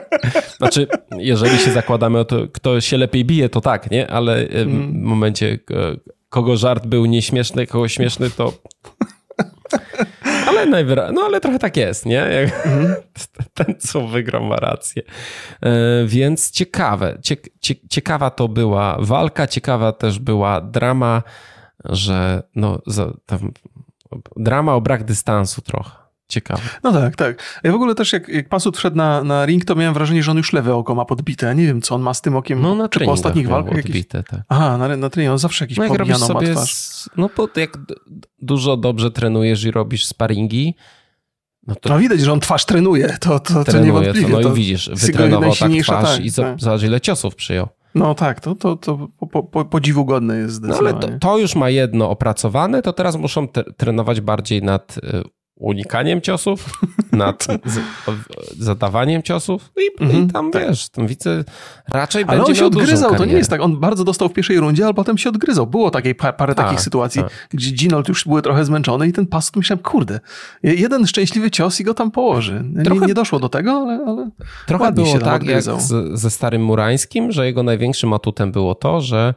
[0.58, 0.86] Znaczy,
[1.18, 4.10] jeżeli się zakładamy o to, kto się lepiej bije, to tak, nie?
[4.10, 5.96] Ale e, w momencie, e,
[6.28, 8.52] kogo żart był nieśmieszny, kogo śmieszny, to...
[10.52, 12.26] Ale najwyraźniej, no ale trochę tak jest, nie?
[13.54, 15.02] Ten, co wygrał, ma rację.
[15.62, 15.70] E,
[16.06, 21.22] Więc ciekawe, ciek, cie, ciekawa to była walka, ciekawa też była drama,
[21.84, 22.78] że no,
[23.26, 23.52] tam,
[24.36, 26.01] drama o brak dystansu trochę.
[26.32, 26.62] Ciekawe.
[26.82, 27.60] No tak, tak.
[27.64, 30.30] Ja w ogóle też jak, jak Pasut wszedł na, na ring, to miałem wrażenie, że
[30.30, 31.46] on już lewe oko ma podbite.
[31.46, 32.60] Ja nie wiem, co on ma z tym okiem.
[32.62, 34.40] No na czy po ostatnich walkach odbite, tak.
[34.48, 36.74] Aha, na, na treningu on zawsze jakiś No jak robisz pobijaną ma sobie, twarz.
[36.74, 37.78] z, no bo jak
[38.42, 40.74] dużo dobrze trenujesz i robisz sparingi,
[41.66, 44.28] no to No widać, że on twarz trenuje, to, to, to trenuje to, niewątpliwie.
[44.32, 46.60] no to i widzisz, wytrenował tak twarz tak, i za- tak.
[46.60, 47.68] zobacz ile ciosów przyjął.
[47.94, 51.18] No tak, to, to, to po, po, podziwu godne jest No ale zdecydowanie.
[51.18, 55.22] to, to już ma jedno opracowane, to teraz muszą te, trenować bardziej nad y,
[55.56, 56.80] unikaniem ciosów,
[57.12, 57.46] nad
[58.58, 61.44] zadawaniem ciosów i, Mhm, i tam wiesz, tam widzę,
[61.88, 63.60] raczej Ale on się odgryzał, to nie jest tak.
[63.60, 65.66] On bardzo dostał w pierwszej rundzie, ale potem się odgryzał.
[65.66, 67.48] Było takiej, pa- parę Tak, takich sytuacji, tak.
[67.50, 70.20] gdzie Ginold już były trochę zmęczony i ten pas, myślałem, kurde,
[70.62, 72.64] jeden szczęśliwy cios i go tam położy.
[72.74, 74.30] Nie, Trochę- nie doszło do tego, ale, ale
[74.66, 75.80] Trochę było tak jak odgryzał.
[75.80, 79.34] z, ze Starym Murańskim, że jego największym atutem było to, że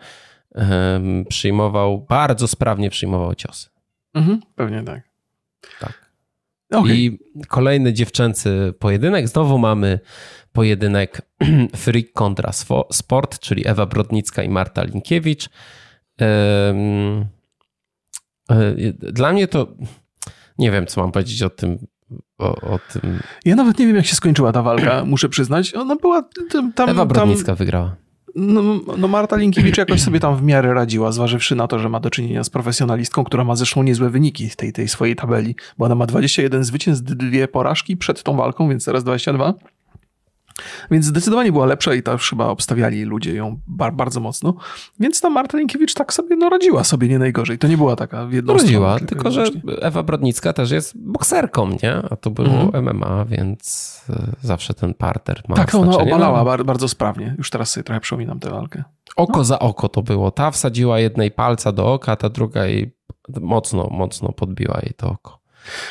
[0.56, 3.70] em, przyjmował, bardzo sprawnie przyjmował ciosy.
[4.14, 5.02] Mhm, pewnie tak.
[5.80, 6.05] Tak.
[6.72, 7.06] Okej.
[7.06, 9.28] I kolejny dziewczęcy pojedynek.
[9.28, 10.00] Znowu mamy
[10.54, 11.22] pojedynek
[11.76, 12.52] Freak kontra
[12.92, 15.50] Sport, czyli Ewa Brodnicka i Marta Linkiewicz.
[16.22, 16.74] E,
[18.94, 19.68] Dla mnie to
[20.58, 21.88] Nie wiem, co mam powiedzieć o tym.
[22.38, 23.20] O, o tym.
[23.46, 25.76] Ja nawet nie wiem, jak się skończyła ta walka, muszę przyznać.
[25.76, 26.30] Ona była
[26.76, 27.96] tam Ewa Brodnicka tam, wygrała.
[28.36, 28.62] No,
[28.98, 32.10] no, Marta Linkiewicz jakoś sobie tam w miarę radziła, zważywszy na to, że ma do
[32.10, 36.06] czynienia z profesjonalistką, która ma zresztą niezłe wyniki tej, tej swojej tabeli, bo ona ma
[36.06, 39.54] 21 zwycięstw, dwie porażki przed tą walką, więc teraz 22.
[40.92, 44.54] Więc zdecydowanie była lepsza i też chyba obstawiali ludzie ją bar bardzo mocno.
[45.00, 47.58] Więc ta Marta Linkiewicz tak sobie no, radziła sobie nie najgorzej.
[47.58, 49.46] To nie była taka w jedną Radziła, tylko że
[49.82, 51.96] Ewa Brodnicka też jest bokserką, nie?
[52.10, 52.96] A to było mhm.
[52.96, 56.64] MMA, więc e, zawsze ten parter ma Tak, ona obalała no.
[56.64, 57.36] bardzo sprawnie.
[57.38, 58.84] Już teraz sobie trochę przypominam tę walkę.
[59.16, 59.44] Oko no.
[59.44, 60.32] za oko to było.
[60.32, 62.96] Ta wsadziła jednej palca do oka, ta druga jej
[63.42, 65.40] mocno, mocno podbiła jej to oko.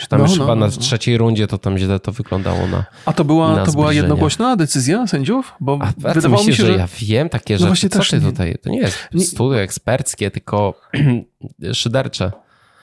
[0.01, 0.73] Czy tam no, już no, chyba na no.
[0.73, 5.07] trzeciej rundzie to tam źle to wyglądało na A to była, to była jednogłośna decyzja
[5.07, 5.53] sędziów?
[5.61, 7.89] Bo A, wydawało mi się, że, że ja wiem takie no rzeczy.
[7.89, 8.31] Co ty nie.
[8.31, 8.57] tutaj?
[8.63, 10.81] To nie jest studio eksperckie, tylko
[11.73, 12.33] szydercze.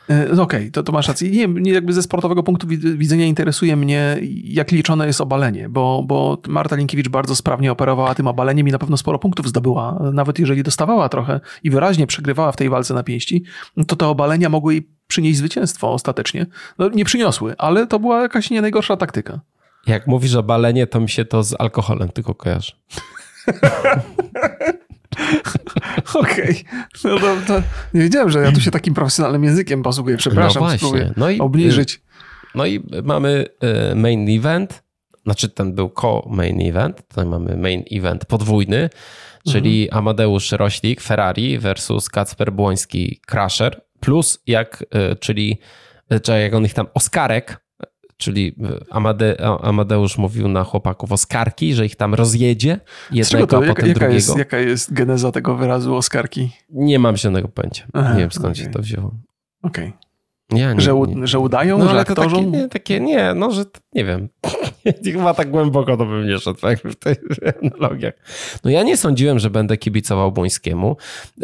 [0.10, 1.32] E, okej, okay, to, to masz rację.
[1.32, 6.38] Nie, nie, jakby ze sportowego punktu widzenia interesuje mnie, jak liczone jest obalenie, bo, bo
[6.48, 10.00] Marta Linkiewicz bardzo sprawnie operowała tym obaleniem i na pewno sporo punktów zdobyła.
[10.14, 13.44] Nawet jeżeli dostawała trochę i wyraźnie przegrywała w tej walce na pięści,
[13.88, 16.46] to te obalenia mogły jej przynieść zwycięstwo ostatecznie.
[16.80, 19.40] No, nie przyniosły, ale to była jakaś nie najgorsza taktyka.
[19.88, 22.72] Jak mówisz o balenie, to mi się to z alkoholem tylko kojarzy.
[26.14, 26.66] Okej.
[27.04, 27.20] Okay.
[27.20, 27.62] No to,
[27.94, 30.18] nie wiedziałem, że ja tu się takim profesjonalnym językiem posługuję.
[30.18, 31.14] Przepraszam, no właśnie.
[31.18, 32.02] No i, obniżyć.
[32.56, 33.46] No i mamy
[33.92, 34.84] y, main event,
[35.24, 38.90] znaczy ten był co-main event, tutaj mamy main event podwójny,
[39.52, 40.00] czyli mhm.
[40.00, 45.60] Amadeusz Roślik, Ferrari versus Kacper Błoński, Crusher, plus jak, y, czyli
[46.24, 47.58] czy jak on ich tam, Oskarek,
[48.22, 48.56] czyli
[48.90, 52.80] Amade, Amadeusz mówił na chłopaków Oskarki, że ich tam rozjedzie
[53.12, 54.14] jednego, to, a potem jaka drugiego.
[54.14, 56.52] Jest, jaka jest geneza tego wyrazu Oskarki?
[56.70, 57.86] Nie mam żadnego pęcia.
[57.94, 58.66] Aha, nie wiem skąd okay.
[58.66, 59.12] się to wzięło.
[59.64, 59.88] Okej.
[59.88, 60.12] Okay.
[60.52, 61.28] Nie, nie, że, nie.
[61.28, 62.38] że udają, no, że aktorzą?
[62.38, 63.64] Takie, nie, takie, nie, no, że
[63.94, 64.30] nie wiem.
[65.14, 67.18] Chyba tak głęboko to bym nie szedł tak, w tych
[67.64, 68.14] analogiach.
[68.64, 70.98] No ja nie sądziłem, że będę kibicował Błońskiemu.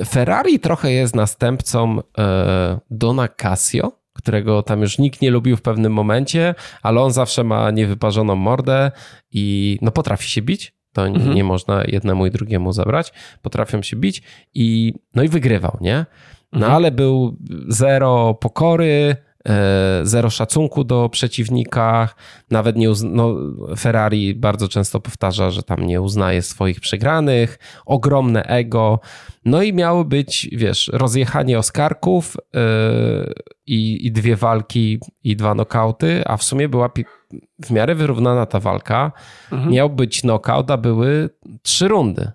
[0.08, 5.94] Ferrari trochę jest następcą e, Dona Casio, którego tam już nikt nie lubił w pewnym
[5.94, 8.92] momencie, ale on zawsze ma niewyparzoną mordę
[9.32, 10.78] i no potrafi się bić.
[10.94, 11.36] To mhm.
[11.36, 13.14] nie można jednemu i drugiemu zabrać.
[13.42, 14.22] Potrafią się bić
[14.54, 16.06] i no i wygrywał, nie?
[16.54, 16.74] No mhm.
[16.74, 17.38] ale był
[17.68, 19.16] zero pokory,
[20.04, 22.10] zero szacunku do przeciwnika,
[22.52, 23.36] nawet nie uzna, no,
[23.78, 29.00] Ferrari bardzo często powtarza, że tam nie uznaje swoich przegranych, ogromne ego,
[29.46, 32.62] no i miało być, wiesz, rozjechanie Oskarków yy,
[33.68, 36.90] i, i dwie walki i dwa nokauty, a w sumie była
[37.66, 39.12] w miarę wyrównana ta walka.
[39.52, 39.72] Mhm.
[39.72, 41.30] Miał być nokaut, a były
[41.62, 42.32] trzy rundy.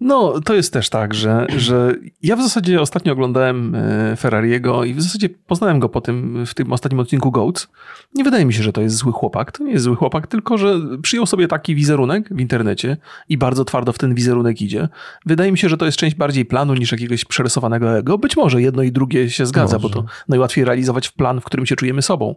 [0.00, 4.94] No, to jest też tak, że, że ja w zasadzie ostatnio oglądałem e, Ferrariego i
[4.94, 7.68] w zasadzie poznałem go po tym, w tym ostatnim odcinku Goats.
[8.14, 9.52] Nie wydaje mi się, że to jest zły chłopak.
[9.52, 12.96] To nie jest zły chłopak, tylko że przyjął sobie taki wizerunek w internecie
[13.28, 14.88] i bardzo twardo w ten wizerunek idzie.
[15.26, 18.18] Wydaje mi się, że to jest część bardziej planu niż jakiegoś przerysowanego ego.
[18.18, 19.88] Być może jedno i drugie się zgadza, może.
[19.88, 22.34] bo to najłatwiej realizować w plan, w którym się czujemy sobą.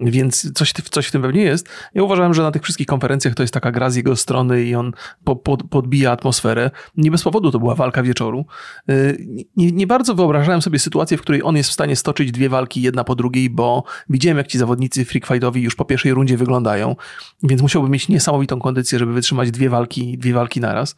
[0.00, 1.68] Więc coś, coś w tym pewnie jest.
[1.94, 4.74] Ja uważałem, że na tych wszystkich konferencjach to jest taka gra z jego strony i
[4.74, 4.92] on
[5.24, 6.70] po, po, podbija atmosferę.
[6.96, 8.46] Nie bez powodu to była walka wieczoru.
[8.90, 9.26] Y,
[9.56, 12.82] nie, nie, bardzo wyobrażałem sobie sytuację, w której on jest w stanie stoczyć dwie walki
[12.82, 16.96] jedna po drugiej, bo widziałem, jak ci zawodnicy freak fightowi już po pierwszej rundzie wyglądają,
[17.42, 20.96] więc musiałby mieć niesamowitą kondycję, żeby wytrzymać dwie walki, dwie walki naraz.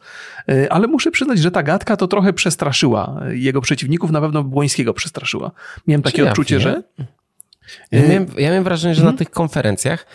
[0.49, 4.93] Y, ale muszę przyznać, że ta gadka to trochę przestraszyła jego przeciwników, na pewno Błońskiego
[4.93, 5.51] przestraszyła.
[5.87, 6.83] Miałem takie Czy odczucie, że
[7.91, 9.17] ja miałem, ja miałem wrażenie, że na mhm.
[9.17, 10.05] tych konferencjach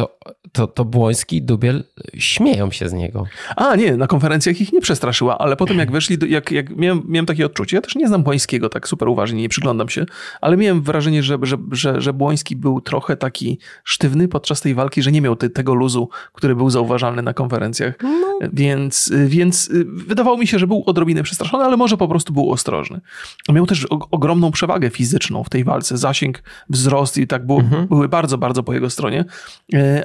[0.00, 0.18] to,
[0.52, 1.84] to, to Błoński i Dubiel
[2.14, 3.26] śmieją się z niego.
[3.56, 7.26] A nie, na konferencjach ich nie przestraszyła, ale potem jak weszli, jak, jak miałem, miałem
[7.26, 10.06] takie odczucie, ja też nie znam Błońskiego tak super uważnie, nie przyglądam się,
[10.40, 15.02] ale miałem wrażenie, że, że, że, że Błoński był trochę taki sztywny podczas tej walki,
[15.02, 18.48] że nie miał te, tego luzu, który był zauważalny na konferencjach, no.
[18.52, 23.00] więc, więc wydawało mi się, że był odrobinę przestraszony, ale może po prostu był ostrożny.
[23.48, 27.86] Miał też ogromną przewagę fizyczną w tej walce, zasięg, wzrost i tak było, mhm.
[27.86, 29.24] były bardzo, bardzo po jego stronie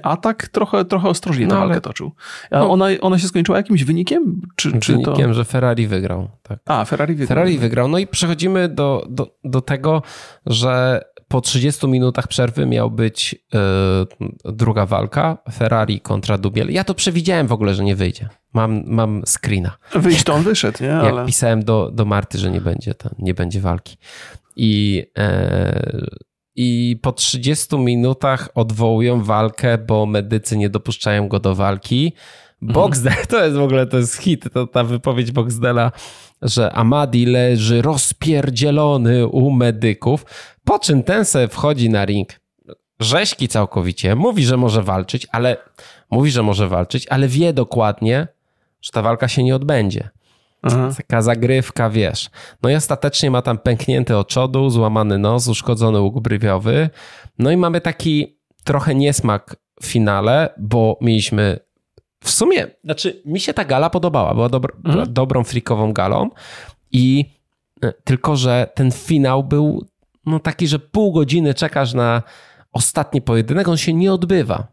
[0.03, 2.11] a tak trochę, trochę ostrożnie no, walkę toczył.
[2.51, 4.41] A no, ona, ona się skończyła jakimś wynikiem?
[4.55, 5.33] Czy, wynikiem, to...
[5.33, 6.29] że Ferrari wygrał.
[6.43, 6.59] Tak.
[6.65, 7.27] A, Ferrari wygrał.
[7.27, 7.87] Ferrari wygrał.
[7.87, 10.01] No i przechodzimy do, do, do tego,
[10.45, 16.71] że po 30 minutach przerwy miał być yy, druga walka, Ferrari kontra Dubiel.
[16.71, 18.29] Ja to przewidziałem w ogóle, że nie wyjdzie.
[18.53, 19.77] Mam, mam screena.
[19.95, 20.95] Wyjść to on wyszedł, nie?
[20.95, 21.15] Ale...
[21.15, 23.97] Jak pisałem do, do Marty, że nie będzie, to nie będzie walki.
[24.55, 26.05] I yy,
[26.55, 32.13] i po 30 minutach odwołują walkę, bo medycy nie dopuszczają go do walki.
[32.61, 35.91] Boxdel, to jest w ogóle, to jest hit, to ta wypowiedź Boxdela,
[36.41, 40.25] że Amadi leży rozpierdzielony u medyków,
[40.63, 42.29] po czym ten se wchodzi na ring,
[42.99, 45.57] rzeźki całkowicie, mówi, że może walczyć, ale
[46.11, 48.27] mówi, że może walczyć, ale wie dokładnie,
[48.81, 50.09] że ta walka się nie odbędzie.
[50.65, 50.89] Aha.
[50.97, 52.29] Taka zagrywka, wiesz.
[52.63, 56.89] No i ostatecznie ma tam pęknięty oczodół, złamany nos, uszkodzony łuk brywiowy.
[57.39, 61.59] No i mamy taki trochę niesmak w finale, bo mieliśmy
[62.23, 64.93] w sumie, znaczy mi się ta gala podobała, była, dobra, mhm.
[64.93, 66.29] była dobrą frikową galą
[66.91, 67.25] i
[67.83, 69.85] e, tylko, że ten finał był
[70.25, 72.23] no taki, że pół godziny czekasz na
[72.71, 74.67] ostatni pojedynek, on się nie odbywa.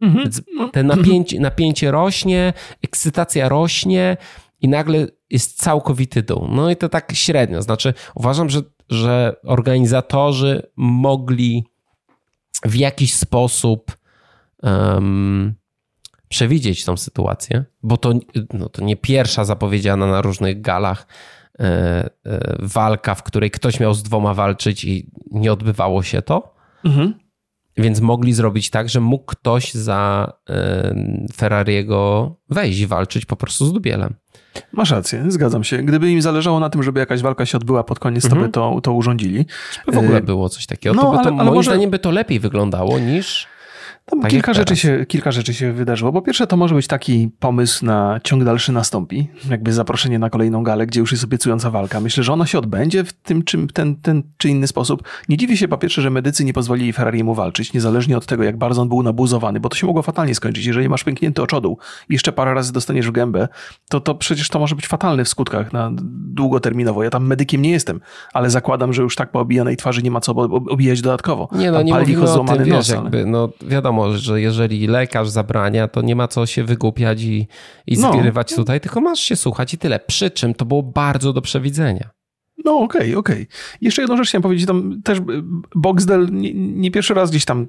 [0.00, 0.24] Mhm.
[0.24, 0.68] Więc no.
[0.68, 4.16] te napięcie, napięcie rośnie, ekscytacja rośnie
[4.60, 6.48] i nagle jest całkowity dół.
[6.50, 7.62] No i to tak średnio.
[7.62, 11.64] Znaczy, uważam, że, że organizatorzy mogli
[12.64, 13.96] w jakiś sposób
[14.62, 15.54] um,
[16.28, 18.14] przewidzieć tą sytuację, bo to,
[18.52, 21.06] no, to nie pierwsza zapowiedziana na różnych galach
[21.58, 22.10] e, e,
[22.58, 26.54] walka, w której ktoś miał z dwoma walczyć i nie odbywało się to.
[26.84, 27.14] Mhm.
[27.78, 30.32] Więc mogli zrobić tak, że mógł ktoś za
[31.34, 34.14] Ferrariego wejść i walczyć po prostu z Dubielem.
[34.72, 35.78] Masz rację, zgadzam się.
[35.78, 38.52] Gdyby im zależało na tym, żeby jakaś walka się odbyła pod koniec, to by mhm.
[38.52, 39.46] to, to urządzili.
[39.86, 40.94] Żeby w ogóle było coś takiego.
[40.94, 41.70] No, to, ale, to, ale moim może...
[41.70, 43.46] zdaniem by to lepiej wyglądało niż
[44.10, 46.12] tam tak kilka, rzeczy się, kilka rzeczy się wydarzyło.
[46.12, 50.62] Po pierwsze, to może być taki pomysł na ciąg dalszy nastąpi, jakby zaproszenie na kolejną
[50.62, 52.00] galę, gdzie już jest obiecująca walka.
[52.00, 55.02] Myślę, że ona się odbędzie w tym czy, ten, ten czy inny sposób.
[55.28, 58.56] Nie dziwię się po pierwsze, że medycy nie pozwolili Ferrariemu walczyć, niezależnie od tego, jak
[58.56, 60.66] bardzo on był nabuzowany, bo to się mogło fatalnie skończyć.
[60.66, 61.78] Jeżeli masz pęknięty oczodół
[62.08, 63.48] i jeszcze parę razy dostaniesz w gębę,
[63.88, 67.02] to, to przecież to może być fatalne w skutkach na długoterminowo.
[67.02, 68.00] Ja tam medykiem nie jestem,
[68.32, 70.32] ale zakładam, że już tak po obijanej twarzy nie ma co
[70.70, 71.48] obijać dodatkowo.
[71.52, 75.28] Nie, no nie mówimy o tym, wiesz, nos, jakby, no wiadomo, wiadomo, że jeżeli lekarz
[75.28, 77.48] zabrania, to nie ma co się wygłupiać i,
[77.86, 78.12] i no.
[78.56, 80.00] tutaj, tylko masz się słuchać i tyle.
[80.00, 82.10] Przy czym to było bardzo do przewidzenia.
[82.64, 83.42] No okej, okay, okej.
[83.42, 83.46] Okay.
[83.80, 85.18] Jeszcze jedną rzecz chciałem powiedzieć, tam też
[85.74, 87.66] Boxdel nie, nie pierwszy raz gdzieś tam,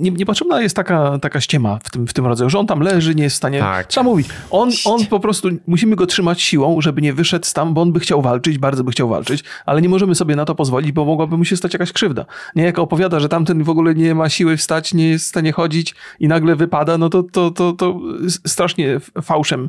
[0.00, 3.14] nie, niepotrzebna jest taka, taka ściema w tym, w tym rodzaju, że on tam leży,
[3.14, 3.86] nie jest w stanie, tak.
[3.86, 7.82] trzeba mówić, on, on po prostu, musimy go trzymać siłą, żeby nie wyszedł tam, bo
[7.82, 10.92] on by chciał walczyć, bardzo by chciał walczyć, ale nie możemy sobie na to pozwolić,
[10.92, 12.26] bo mogłaby mu się stać jakaś krzywda.
[12.56, 15.52] Nie, jak opowiada, że tamten w ogóle nie ma siły wstać, nie jest w stanie
[15.52, 18.00] chodzić i nagle wypada, no to, to, to, to
[18.46, 19.68] strasznie fałszem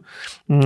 [0.50, 0.58] yy,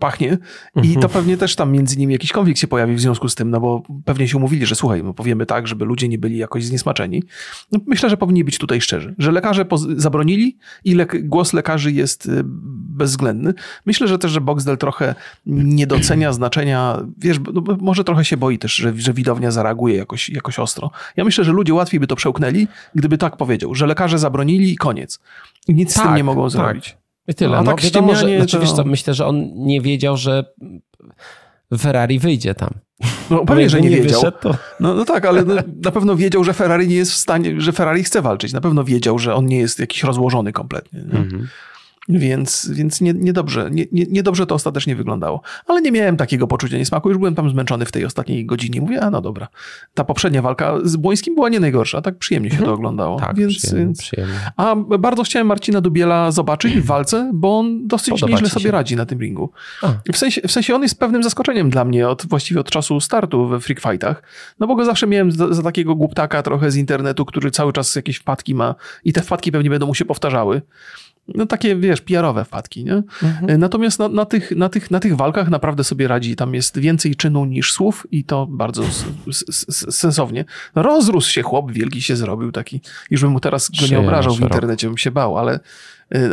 [0.00, 0.38] pachnie
[0.76, 1.00] i mhm.
[1.00, 3.60] to pewnie też tam między nimi jakiś konflikt się pojawi w związku z tym, no
[3.60, 7.22] bo pewnie się umówili, że słuchaj, no powiemy tak, żeby ludzie nie byli jakoś zniesmaczeni.
[7.72, 9.66] No myślę, że powinni być tutaj szczerzy, że lekarze
[9.96, 12.42] zabronili i le głos lekarzy jest y,
[12.98, 13.54] bezwzględny.
[13.86, 15.14] Myślę, że też, że Boxdel trochę
[15.46, 20.28] nie docenia znaczenia, wiesz, no może trochę się boi też, że, że widownia zareaguje jakoś,
[20.28, 20.90] jakoś ostro.
[21.16, 24.76] Ja myślę, że ludzie łatwiej by to przełknęli, gdyby tak powiedział, że lekarze zabronili i
[24.76, 25.20] koniec.
[25.68, 26.50] I nic tak, z tym nie mogą tak.
[26.50, 26.96] zrobić.
[27.28, 27.50] I tyle.
[27.50, 28.60] No, a no, tak wiadomo, że, znaczy, to...
[28.60, 30.44] wiesz co, myślę, że on nie wiedział, że
[31.76, 32.70] Ferrari wyjdzie tam.
[33.30, 34.32] No pewnie, że nie, nie wiedział.
[34.32, 34.54] To...
[34.80, 35.44] no, no tak, ale
[35.82, 38.52] na pewno wiedział, że Ferrari nie jest w stanie, że Ferrari chce walczyć.
[38.52, 41.00] Na pewno wiedział, że on nie jest jakiś rozłożony kompletnie.
[41.00, 41.48] Mhm.
[42.08, 45.40] Więc, więc nie, niedobrze, nie, nie, niedobrze to ostatecznie wyglądało.
[45.66, 47.08] Ale nie miałem takiego poczucia niesmaku.
[47.08, 48.80] Już byłem tam zmęczony w tej ostatniej godzinie.
[48.80, 49.48] Mówię, a no dobra.
[49.94, 52.02] Ta poprzednia walka z Błońskim była nie najgorsza.
[52.02, 52.78] Tak przyjemnie się to mhm.
[52.78, 53.18] oglądało.
[53.20, 54.34] Tak, więc, przyjemnie, przyjemnie.
[54.56, 58.96] A bardzo chciałem Marcina Dubiela zobaczyć w walce, bo on dosyć Podoba nieźle sobie radzi
[58.96, 59.50] na tym ringu.
[60.12, 63.48] W sensie, w sensie on jest pewnym zaskoczeniem dla mnie od, właściwie od czasu startu
[63.48, 64.22] we freak fightach.
[64.60, 67.96] No bo go zawsze miałem za, za takiego głuptaka trochę z internetu, który cały czas
[67.96, 70.62] jakieś wpadki ma i te wpadki pewnie będą mu się powtarzały
[71.34, 72.92] no takie, wiesz, PR-owe wpadki, nie?
[72.94, 73.50] Mhm.
[73.50, 76.36] E, natomiast na, na, tych, na, tych, na tych walkach naprawdę sobie radzi.
[76.36, 78.82] Tam jest więcej czynu niż słów i to bardzo
[79.90, 80.44] sensownie.
[80.74, 82.80] Rozrósł się chłop, wielki się zrobił taki.
[83.10, 85.60] Już bym mu teraz go nie obrażał w internecie, bym się bał, ale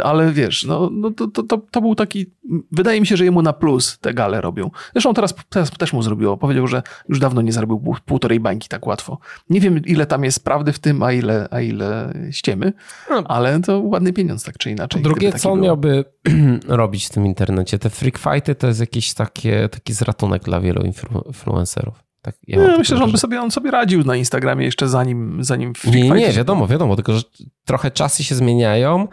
[0.03, 2.25] ale wiesz, no, no to, to, to, to, był taki,
[2.71, 4.71] wydaje mi się, że jemu na plus te gale robią.
[4.93, 6.37] Zresztą teraz, teraz też mu zrobiło.
[6.37, 9.17] Powiedział, że już dawno nie zrobił półtorej bańki tak łatwo.
[9.49, 12.73] Nie wiem, ile tam jest prawdy w tym, a ile, a ile ściemy,
[13.09, 13.23] no.
[13.27, 15.01] ale to ładny pieniądz tak czy inaczej.
[15.01, 15.65] drugie, co on było.
[15.65, 16.05] miałby
[16.67, 17.79] robić w tym internecie?
[17.79, 20.83] Te freak fighty to jest jakiś takie, taki zratunek dla wielu
[21.27, 22.05] influencerów.
[22.21, 25.43] Tak, ja no, myślę, że on by sobie, on sobie radził na Instagramie jeszcze zanim,
[25.43, 27.21] zanim Nie, nie, wiadomo, wiadomo, tylko że
[27.65, 29.07] trochę czasy się zmieniają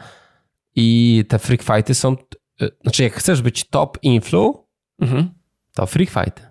[0.77, 2.17] i te freak fighty są,
[2.63, 4.67] y, znaczy jak chcesz być top influ,
[5.01, 5.31] mhm.
[5.75, 6.43] to freak fighty.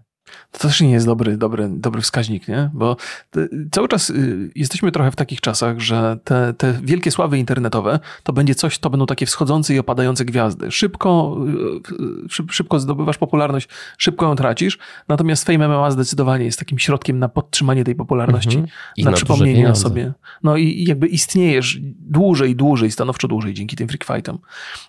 [0.51, 2.69] To też nie jest dobry, dobry, dobry wskaźnik, nie?
[2.73, 2.97] Bo
[3.71, 8.33] cały czas y, jesteśmy trochę w takich czasach, że te, te wielkie sławy internetowe to
[8.33, 10.71] będzie coś, to będą takie wschodzące i opadające gwiazdy.
[10.71, 11.37] Szybko,
[12.29, 14.77] y, szybko zdobywasz popularność, szybko ją tracisz,
[15.07, 18.67] natomiast Fame MMA zdecydowanie jest takim środkiem na podtrzymanie tej popularności, mhm.
[18.97, 20.13] na, na przypomnienie o sobie.
[20.43, 24.39] No i jakby istniejesz dłużej, dłużej, stanowczo dłużej dzięki tym freak fightom.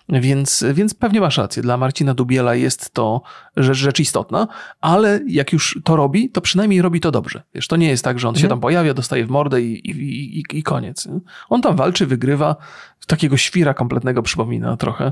[0.09, 1.63] Więc, więc pewnie masz rację.
[1.63, 3.21] Dla Marcina Dubiela jest to
[3.57, 4.47] rzecz, rzecz istotna,
[4.81, 7.43] ale jak już to robi, to przynajmniej robi to dobrze.
[7.55, 8.41] Wiesz, to nie jest tak, że on mhm.
[8.41, 11.07] się tam pojawia, dostaje w mordę i, i, i, i koniec.
[11.49, 12.55] On tam walczy, wygrywa,
[13.07, 15.11] takiego świra kompletnego przypomina trochę.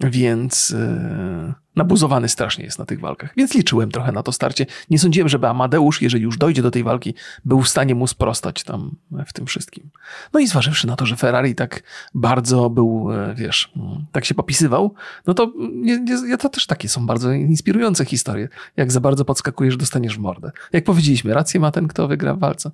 [0.00, 3.32] Więc yy, nabuzowany strasznie jest na tych walkach.
[3.36, 4.66] Więc liczyłem trochę na to starcie.
[4.90, 7.14] Nie sądziłem, żeby Amadeusz, jeżeli już dojdzie do tej walki,
[7.44, 9.90] był w stanie mu sprostać tam w tym wszystkim.
[10.32, 11.82] No i zważywszy na to, że Ferrari tak
[12.14, 14.94] bardzo był, e, wiesz, mm, tak się popisywał,
[15.26, 18.48] no to, nie, nie, to też takie są bardzo inspirujące historie.
[18.76, 20.50] Jak za bardzo podskakujesz, dostaniesz w mordę.
[20.72, 22.70] Jak powiedzieliśmy, rację ma ten, kto wygra w walce.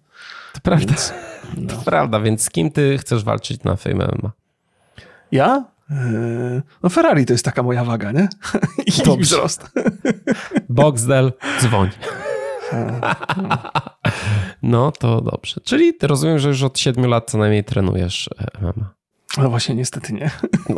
[0.53, 0.87] To prawda.
[0.87, 1.12] Więc,
[1.57, 1.68] no.
[1.68, 4.33] To prawda, więc z kim ty chcesz walczyć na Fame MMA?
[5.33, 5.64] Ja?
[6.82, 8.28] No Ferrari to jest taka moja waga, nie?
[8.86, 9.16] I Dobrze.
[9.24, 9.70] wzrost.
[10.68, 11.91] Boxdel, dzwoń.
[14.62, 15.61] No to dobrze.
[15.64, 18.95] Czyli rozumiem, że już od 7 lat co najmniej trenujesz e, MMA.
[19.38, 20.30] No właśnie, niestety nie.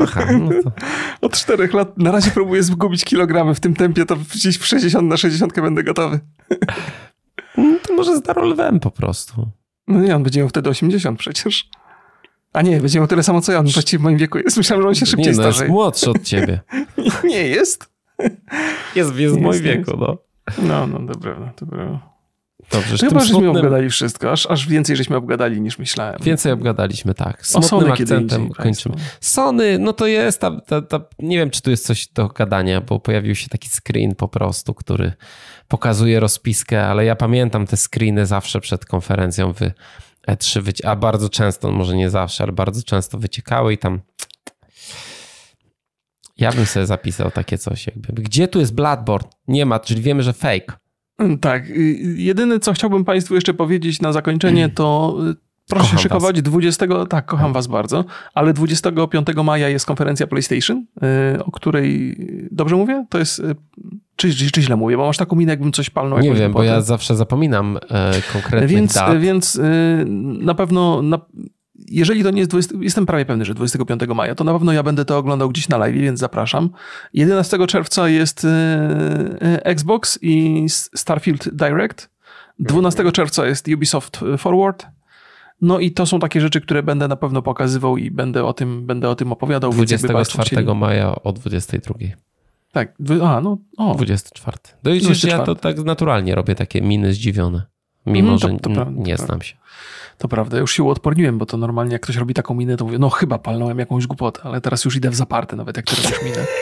[0.03, 0.73] Aha, no to...
[1.21, 3.55] Od 4 lat na razie próbuję zgubić kilogramy.
[3.55, 6.21] W tym tempie to gdzieś w 60 na 60 będę gotowy.
[7.57, 9.49] No to może z Darolwem po prostu.
[9.89, 11.69] No nie, on będzie miał wtedy 80 przecież.
[12.53, 13.59] A nie, będzie miał tyle samo co ja.
[13.59, 14.57] On właściwie w moim wieku jest.
[14.57, 15.63] Myślałem, że on się szybciej nie, no, starzeje.
[15.63, 16.61] jest młodszy od ciebie.
[17.25, 17.93] nie jest.
[18.97, 20.19] Jest, jest w moim wieku, no.
[20.63, 22.13] No, no, dobra, dobra.
[22.71, 23.57] Dobrze, Chyba, żeśmy smutnym...
[23.57, 26.19] obgadali wszystko, aż, aż więcej żeśmy obgadali niż myślałem.
[26.23, 27.47] Więcej obgadaliśmy, tak.
[27.47, 28.95] Smutnym akcentem kończymy.
[29.21, 32.81] Sony, no to jest, ta, ta, ta, nie wiem, czy tu jest coś do gadania,
[32.81, 35.13] bo pojawił się taki screen po prostu, który
[35.69, 39.73] pokazuje rozpiskę, ale ja pamiętam te screeny zawsze przed konferencją wy,
[40.29, 44.01] E3, a bardzo często, może nie zawsze, ale bardzo często wyciekały i tam
[46.39, 48.23] ja bym sobie zapisał takie coś jakby.
[48.23, 49.29] Gdzie tu jest Bloodborne?
[49.49, 50.73] Nie ma, czyli wiemy, że fake.
[51.19, 51.71] Mm, tak.
[51.71, 56.43] Y, jedyne, co chciałbym Państwu jeszcze powiedzieć na zakończenie, to y, proszę kocham szykować was.
[56.43, 56.87] 20.
[57.09, 58.05] Tak, kocham Was bardzo,
[58.35, 60.87] ale 25 maja jest konferencja PlayStation,
[61.37, 62.17] y, o której
[62.51, 63.07] dobrze mówię?
[63.11, 63.43] To jest
[64.17, 66.19] czy, czy, czy źle mówię, bo masz taką minę, jakbym coś palnął.
[66.19, 69.21] Nie wiem, bo ja zawsze zapominam e, konkretnych więc, dat.
[69.21, 70.05] Więc e,
[70.45, 71.21] na pewno, na,
[71.75, 74.83] jeżeli to nie jest 20, jestem prawie pewny, że 25 maja, to na pewno ja
[74.83, 76.71] będę to oglądał gdzieś na live, więc zapraszam.
[77.15, 78.47] 11 czerwca jest
[79.65, 82.11] Xbox i Starfield Direct.
[82.59, 84.87] 12 czerwca jest Ubisoft Forward.
[85.63, 88.87] No i to są takie rzeczy, które będę na pewno pokazywał i będę o tym,
[88.87, 89.73] będę o tym opowiadał.
[89.73, 91.95] 24 maja o 22.
[92.73, 93.59] Tak, a no.
[93.77, 93.95] O.
[93.95, 94.59] 24.
[94.85, 97.63] No i ja to tak naturalnie robię takie miny zdziwione.
[98.07, 99.55] Mimo, mm, to, że to prawda, nie znam się.
[100.19, 102.99] To prawda, już się uodporniłem, bo to normalnie jak ktoś robi taką minę, to mówię,
[102.99, 106.23] no chyba palnąłem jakąś głupotę, ale teraz już idę w zaparte nawet, jak ty robisz
[106.23, 106.47] minę.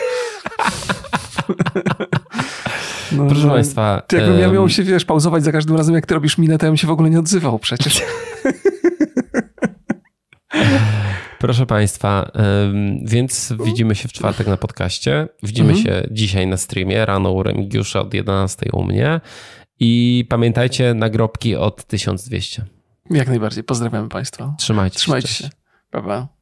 [3.11, 4.01] No, Proszę no, Państwa.
[4.11, 6.69] Jakbym ja miał się, wiesz, pauzować za każdym razem, jak ty robisz minę, to ja
[6.69, 8.01] bym się w ogóle nie odzywał przecież.
[11.39, 12.31] Proszę Państwa,
[13.03, 15.27] więc widzimy się w czwartek na podcaście.
[15.43, 15.85] Widzimy mhm.
[15.85, 19.21] się dzisiaj na streamie, rano u Remigiusza od 11 u mnie.
[19.79, 22.65] I pamiętajcie, nagrobki od 1200.
[23.09, 23.63] Jak najbardziej.
[23.63, 24.55] Pozdrawiamy Państwa.
[24.57, 25.43] Trzymajcie, Trzymajcie się.
[25.43, 25.49] się.
[25.91, 26.27] Pa, pa.